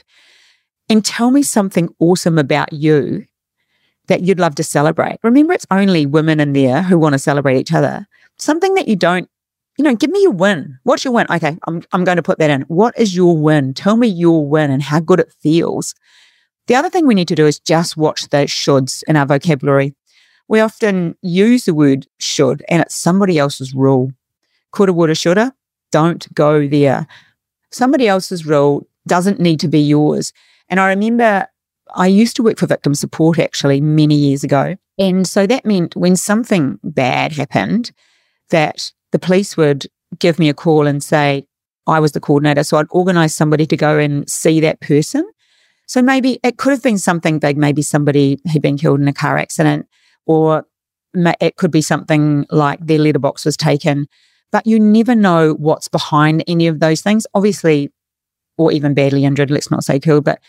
and 0.91 1.04
tell 1.04 1.32
me 1.32 1.41
something 1.41 1.89
awesome 1.99 2.38
about 2.38 2.73
you 2.73 3.25
that 4.08 4.21
you'd 4.21 4.39
love 4.39 4.56
to 4.56 4.63
celebrate. 4.63 5.17
Remember, 5.23 5.54
it's 5.54 5.67
only 5.71 6.06
women 6.06 6.39
in 6.39 6.54
there 6.54 6.84
who 6.84 6.99
want 6.99 7.13
to 7.13 7.19
celebrate 7.19 7.58
each 7.58 7.73
other. 7.73 8.08
Something 8.38 8.73
that 8.75 8.88
you 8.88 8.95
don't, 8.95 9.30
you 9.77 9.84
know, 9.84 9.95
give 9.95 10.10
me 10.10 10.21
your 10.21 10.32
win. 10.32 10.77
What's 10.84 11.06
your 11.06 11.13
win? 11.13 11.27
Okay, 11.30 11.58
I'm, 11.67 11.82
I'm 11.93 12.04
going 12.04 12.17
to 12.17 12.23
put 12.23 12.39
that 12.39 12.49
in. 12.49 12.62
What 12.63 12.97
is 12.97 13.15
your 13.15 13.38
win? 13.38 13.73
Tell 13.73 13.95
me 13.95 14.08
your 14.08 14.45
win 14.45 14.69
and 14.69 14.84
how 14.84 14.99
good 14.99 15.19
it 15.19 15.34
feels. 15.39 15.95
The 16.67 16.75
other 16.75 16.89
thing 16.89 17.08
we 17.08 17.15
need 17.15 17.30
to 17.30 17.36
do 17.36 17.47
is 17.47 17.60
just 17.60 17.97
watch 17.97 18.30
the 18.30 18.45
shoulds 18.45 19.04
in 19.08 19.15
our 19.15 19.25
vocabulary 19.25 19.95
we 20.51 20.60
often 20.60 21.15
use 21.21 21.63
the 21.63 21.73
word 21.73 22.08
should 22.19 22.62
and 22.67 22.82
it's 22.82 22.93
somebody 22.93 23.39
else's 23.39 23.73
rule. 23.73 24.12
Coulda, 24.73 24.91
woulda, 24.91 25.15
shoulda. 25.15 25.54
Don't 25.93 26.27
go 26.34 26.67
there. 26.67 27.08
Somebody 27.71 28.10
else's 28.10 28.45
rule 28.45 28.86
doesn't 29.08 29.39
need 29.39 29.62
to 29.62 29.69
be 29.69 29.80
yours. 29.80 30.34
And 30.72 30.80
I 30.80 30.90
remember 30.90 31.48
I 31.94 32.08
used 32.08 32.36
to 32.38 32.44
work 32.44 32.58
for 32.58 32.66
victim 32.66 32.96
support 32.96 33.38
actually 33.38 33.82
many 33.82 34.16
years 34.16 34.44
ago. 34.44 34.78
And 34.98 35.28
so 35.28 35.46
that 35.46 35.66
meant 35.66 35.96
when 35.96 36.16
something 36.16 36.80
bad 36.84 37.34
happened, 37.34 37.92
that 38.50 38.92
the 39.12 39.20
police 39.20 39.58
would 39.58 39.88
give 40.18 40.40
me 40.40 40.50
a 40.50 40.54
call 40.54 40.88
and 40.88 41.04
say, 41.04 41.46
I 41.88 42.00
was 42.00 42.14
the 42.14 42.20
coordinator. 42.20 42.64
So 42.64 42.78
I'd 42.78 42.88
organize 42.90 43.36
somebody 43.36 43.66
to 43.66 43.76
go 43.76 44.00
and 44.00 44.30
see 44.30 44.60
that 44.62 44.80
person. 44.80 45.30
So 45.88 46.02
maybe 46.02 46.40
it 46.44 46.58
could 46.58 46.72
have 46.72 46.84
been 46.84 46.98
something 46.98 47.40
big. 47.40 47.58
Maybe 47.58 47.82
somebody 47.82 48.40
had 48.46 48.62
been 48.62 48.78
killed 48.78 49.02
in 49.02 49.08
a 49.10 49.14
car 49.14 49.38
accident, 49.38 49.88
or 50.26 50.66
it 51.14 51.58
could 51.58 51.72
be 51.72 51.82
something 51.82 52.46
like 52.50 52.80
their 52.86 53.00
letterbox 53.00 53.44
was 53.44 53.58
taken. 53.58 54.08
But 54.52 54.66
you 54.66 54.80
never 54.80 55.16
know 55.16 55.54
what's 55.54 55.90
behind 55.90 56.46
any 56.48 56.68
of 56.68 56.80
those 56.80 57.02
things. 57.02 57.28
Obviously, 57.34 57.90
or 58.58 58.72
even 58.72 58.94
badly 58.94 59.26
injured, 59.26 59.52
let's 59.52 59.72
not 59.72 59.84
say 59.84 60.00
killed, 60.00 60.24
but 60.24 60.40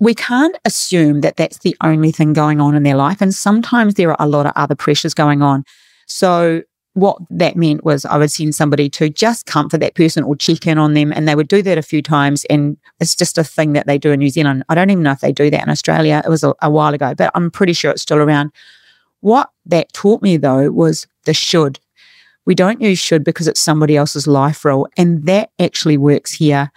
we 0.00 0.14
can't 0.14 0.56
assume 0.64 1.20
that 1.20 1.36
that's 1.36 1.58
the 1.58 1.76
only 1.82 2.10
thing 2.10 2.32
going 2.32 2.60
on 2.60 2.74
in 2.74 2.82
their 2.82 2.96
life. 2.96 3.20
And 3.20 3.34
sometimes 3.34 3.94
there 3.94 4.10
are 4.10 4.16
a 4.18 4.28
lot 4.28 4.46
of 4.46 4.52
other 4.56 4.74
pressures 4.74 5.12
going 5.12 5.42
on. 5.42 5.64
So 6.06 6.62
what 6.94 7.18
that 7.28 7.54
meant 7.54 7.84
was 7.84 8.04
I 8.04 8.16
would 8.16 8.30
send 8.30 8.54
somebody 8.54 8.88
to 8.90 9.10
just 9.10 9.46
comfort 9.46 9.78
that 9.78 9.94
person 9.94 10.24
or 10.24 10.34
check 10.34 10.66
in 10.66 10.78
on 10.78 10.94
them. 10.94 11.12
And 11.12 11.28
they 11.28 11.34
would 11.34 11.48
do 11.48 11.62
that 11.62 11.78
a 11.78 11.82
few 11.82 12.02
times. 12.02 12.46
And 12.46 12.78
it's 12.98 13.14
just 13.14 13.36
a 13.36 13.44
thing 13.44 13.74
that 13.74 13.86
they 13.86 13.98
do 13.98 14.10
in 14.10 14.18
New 14.18 14.30
Zealand. 14.30 14.64
I 14.70 14.74
don't 14.74 14.90
even 14.90 15.04
know 15.04 15.12
if 15.12 15.20
they 15.20 15.32
do 15.32 15.50
that 15.50 15.62
in 15.62 15.68
Australia. 15.68 16.22
It 16.24 16.30
was 16.30 16.42
a, 16.42 16.54
a 16.62 16.70
while 16.70 16.94
ago, 16.94 17.14
but 17.14 17.30
I'm 17.34 17.50
pretty 17.50 17.74
sure 17.74 17.90
it's 17.90 18.02
still 18.02 18.18
around. 18.18 18.52
What 19.20 19.50
that 19.66 19.92
taught 19.92 20.22
me 20.22 20.38
though 20.38 20.70
was 20.70 21.06
the 21.24 21.34
should. 21.34 21.78
We 22.46 22.54
don't 22.54 22.80
use 22.80 22.98
should 22.98 23.22
because 23.22 23.46
it's 23.46 23.60
somebody 23.60 23.98
else's 23.98 24.26
life 24.26 24.64
rule. 24.64 24.88
And 24.96 25.26
that 25.26 25.50
actually 25.60 25.98
works 25.98 26.32
here 26.32 26.72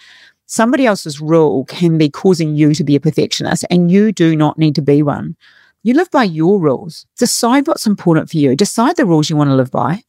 somebody 0.54 0.86
else's 0.86 1.20
rule 1.20 1.66
can 1.66 1.98
be 1.98 2.10
causing 2.10 2.56
you 2.56 2.76
to 2.76 2.84
be 2.84 2.96
a 2.96 3.00
perfectionist 3.00 3.66
and 3.72 3.90
you 3.90 4.12
do 4.12 4.36
not 4.36 4.58
need 4.58 4.76
to 4.76 4.82
be 4.82 5.02
one. 5.02 5.36
You 5.82 5.96
live 5.96 6.12
by 6.12 6.24
your 6.24 6.60
rules. 6.60 7.08
Decide 7.18 7.68
what's 7.68 7.88
important 7.88 8.30
for 8.30 8.38
you. 8.38 8.56
Decide 8.56 8.96
the 8.96 9.06
rules 9.06 9.30
you 9.30 9.36
want 9.36 9.50
to 9.50 9.56
live 9.56 9.72
by 9.72 10.04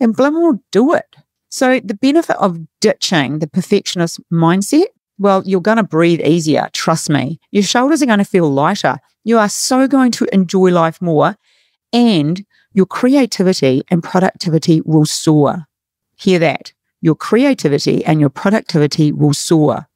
and 0.00 0.16
bloom 0.16 0.34
will 0.34 0.60
do 0.70 0.94
it. 0.94 1.14
So 1.50 1.78
the 1.80 1.94
benefit 1.94 2.36
of 2.36 2.58
ditching 2.80 3.40
the 3.40 3.46
perfectionist 3.46 4.18
mindset, 4.30 4.86
well, 5.18 5.42
you're 5.44 5.60
going 5.60 5.76
to 5.76 5.82
breathe 5.82 6.22
easier. 6.22 6.70
Trust 6.72 7.10
me. 7.10 7.38
Your 7.50 7.62
shoulders 7.62 8.02
are 8.02 8.06
going 8.06 8.18
to 8.18 8.24
feel 8.24 8.50
lighter. 8.50 8.96
You 9.24 9.38
are 9.38 9.50
so 9.50 9.86
going 9.86 10.10
to 10.12 10.26
enjoy 10.32 10.70
life 10.70 11.02
more 11.02 11.36
and 11.92 12.44
your 12.72 12.86
creativity 12.86 13.82
and 13.90 14.02
productivity 14.02 14.80
will 14.80 15.04
soar. 15.04 15.66
Hear 16.16 16.38
that 16.38 16.72
your 17.02 17.14
creativity 17.14 18.02
and 18.04 18.20
your 18.20 18.30
productivity 18.30 19.12
will 19.12 19.34
soar. 19.34 19.86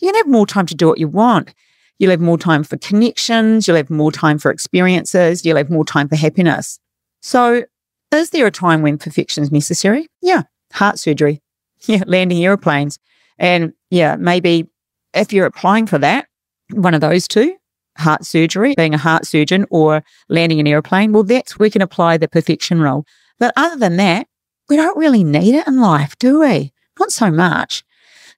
You're 0.00 0.12
going 0.12 0.22
to 0.22 0.26
have 0.26 0.32
more 0.32 0.46
time 0.46 0.66
to 0.66 0.74
do 0.74 0.88
what 0.88 0.98
you 0.98 1.06
want. 1.06 1.54
You'll 1.98 2.10
have 2.10 2.20
more 2.20 2.38
time 2.38 2.64
for 2.64 2.76
connections. 2.78 3.68
You'll 3.68 3.76
have 3.76 3.90
more 3.90 4.10
time 4.10 4.38
for 4.38 4.50
experiences. 4.50 5.46
You'll 5.46 5.56
have 5.56 5.70
more 5.70 5.84
time 5.84 6.08
for 6.08 6.16
happiness. 6.16 6.78
So, 7.22 7.64
is 8.12 8.30
there 8.30 8.46
a 8.46 8.50
time 8.50 8.82
when 8.82 8.98
perfection 8.98 9.42
is 9.42 9.52
necessary? 9.52 10.08
Yeah. 10.20 10.42
Heart 10.72 10.98
surgery. 10.98 11.42
Yeah. 11.86 12.02
Landing 12.06 12.42
airplanes. 12.42 12.98
And 13.38 13.74
yeah, 13.90 14.16
maybe 14.16 14.66
if 15.12 15.32
you're 15.32 15.46
applying 15.46 15.86
for 15.86 15.98
that, 15.98 16.26
one 16.72 16.94
of 16.94 17.02
those 17.02 17.28
two, 17.28 17.54
heart 17.98 18.24
surgery, 18.24 18.74
being 18.76 18.94
a 18.94 18.98
heart 18.98 19.26
surgeon 19.26 19.66
or 19.70 20.02
landing 20.30 20.58
an 20.58 20.66
airplane, 20.66 21.12
well, 21.12 21.22
that's 21.22 21.58
we 21.58 21.68
can 21.68 21.82
apply 21.82 22.16
the 22.16 22.28
perfection 22.28 22.80
rule. 22.80 23.04
But 23.38 23.52
other 23.56 23.76
than 23.76 23.98
that, 23.98 24.26
we 24.68 24.76
don't 24.76 24.98
really 24.98 25.24
need 25.24 25.54
it 25.54 25.66
in 25.66 25.80
life, 25.80 26.18
do 26.18 26.40
we? 26.40 26.72
Not 26.98 27.12
so 27.12 27.30
much. 27.30 27.84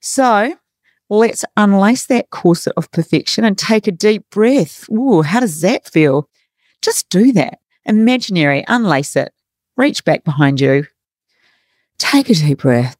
So 0.01 0.55
let's 1.09 1.43
unlace 1.57 2.07
that 2.07 2.29
corset 2.29 2.73
of 2.77 2.91
perfection 2.91 3.43
and 3.43 3.57
take 3.57 3.87
a 3.87 3.91
deep 3.91 4.29
breath. 4.29 4.89
Ooh, 4.89 5.21
how 5.21 5.39
does 5.39 5.61
that 5.61 5.87
feel? 5.87 6.29
Just 6.81 7.09
do 7.09 7.31
that. 7.33 7.59
Imaginary, 7.85 8.63
unlace 8.67 9.15
it. 9.15 9.33
Reach 9.75 10.03
back 10.03 10.23
behind 10.23 10.61
you. 10.61 10.85
Take 11.97 12.29
a 12.29 12.33
deep 12.33 12.59
breath. 12.59 12.97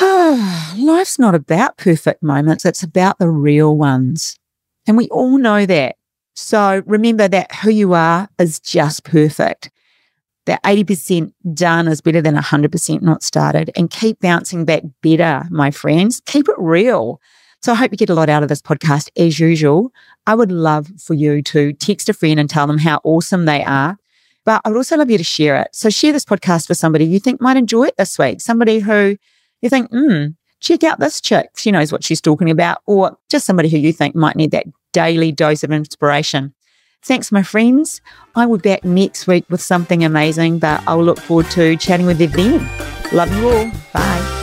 Life's 0.00 1.18
not 1.18 1.34
about 1.34 1.76
perfect 1.76 2.22
moments, 2.22 2.64
it's 2.64 2.82
about 2.82 3.18
the 3.18 3.30
real 3.30 3.76
ones. 3.76 4.38
And 4.86 4.96
we 4.96 5.08
all 5.08 5.38
know 5.38 5.66
that. 5.66 5.96
So 6.34 6.82
remember 6.86 7.28
that 7.28 7.54
who 7.56 7.70
you 7.70 7.94
are 7.94 8.28
is 8.38 8.60
just 8.60 9.04
perfect 9.04 9.70
that 10.46 10.62
80% 10.62 11.32
done 11.54 11.88
is 11.88 12.00
better 12.00 12.22
than 12.22 12.36
100% 12.36 13.02
not 13.02 13.22
started 13.22 13.70
and 13.76 13.90
keep 13.90 14.20
bouncing 14.20 14.64
back 14.64 14.82
better, 15.02 15.44
my 15.50 15.70
friends. 15.70 16.22
Keep 16.26 16.48
it 16.48 16.54
real. 16.58 17.20
So 17.62 17.72
I 17.72 17.74
hope 17.74 17.90
you 17.90 17.96
get 17.96 18.10
a 18.10 18.14
lot 18.14 18.28
out 18.28 18.42
of 18.42 18.48
this 18.48 18.62
podcast 18.62 19.10
as 19.16 19.40
usual. 19.40 19.92
I 20.26 20.34
would 20.34 20.52
love 20.52 20.88
for 21.00 21.14
you 21.14 21.42
to 21.42 21.72
text 21.74 22.08
a 22.08 22.12
friend 22.12 22.38
and 22.38 22.48
tell 22.48 22.66
them 22.66 22.78
how 22.78 23.00
awesome 23.02 23.44
they 23.44 23.64
are. 23.64 23.98
But 24.44 24.62
I 24.64 24.68
would 24.68 24.76
also 24.76 24.96
love 24.96 25.10
you 25.10 25.18
to 25.18 25.24
share 25.24 25.60
it. 25.60 25.68
So 25.72 25.90
share 25.90 26.12
this 26.12 26.24
podcast 26.24 26.68
with 26.68 26.78
somebody 26.78 27.04
you 27.04 27.18
think 27.18 27.40
might 27.40 27.56
enjoy 27.56 27.84
it 27.84 27.96
this 27.96 28.18
week, 28.18 28.40
somebody 28.40 28.78
who 28.78 29.16
you 29.60 29.68
think, 29.68 29.90
hmm, 29.90 30.26
check 30.60 30.84
out 30.84 31.00
this 31.00 31.20
chick. 31.20 31.50
She 31.56 31.72
knows 31.72 31.90
what 31.90 32.04
she's 32.04 32.20
talking 32.20 32.50
about, 32.50 32.82
or 32.86 33.18
just 33.28 33.46
somebody 33.46 33.68
who 33.68 33.78
you 33.78 33.92
think 33.92 34.14
might 34.14 34.36
need 34.36 34.52
that 34.52 34.66
daily 34.92 35.32
dose 35.32 35.64
of 35.64 35.72
inspiration. 35.72 36.54
Thanks, 37.06 37.30
my 37.30 37.44
friends. 37.44 38.00
I 38.34 38.46
will 38.46 38.58
be 38.58 38.70
back 38.70 38.84
next 38.84 39.28
week 39.28 39.44
with 39.48 39.60
something 39.60 40.02
amazing, 40.02 40.58
but 40.58 40.82
I'll 40.88 41.04
look 41.04 41.20
forward 41.20 41.48
to 41.52 41.76
chatting 41.76 42.04
with 42.04 42.20
you 42.20 42.26
then. 42.26 42.68
Love 43.12 43.32
you 43.32 43.48
all. 43.48 43.70
Bye. 43.92 44.35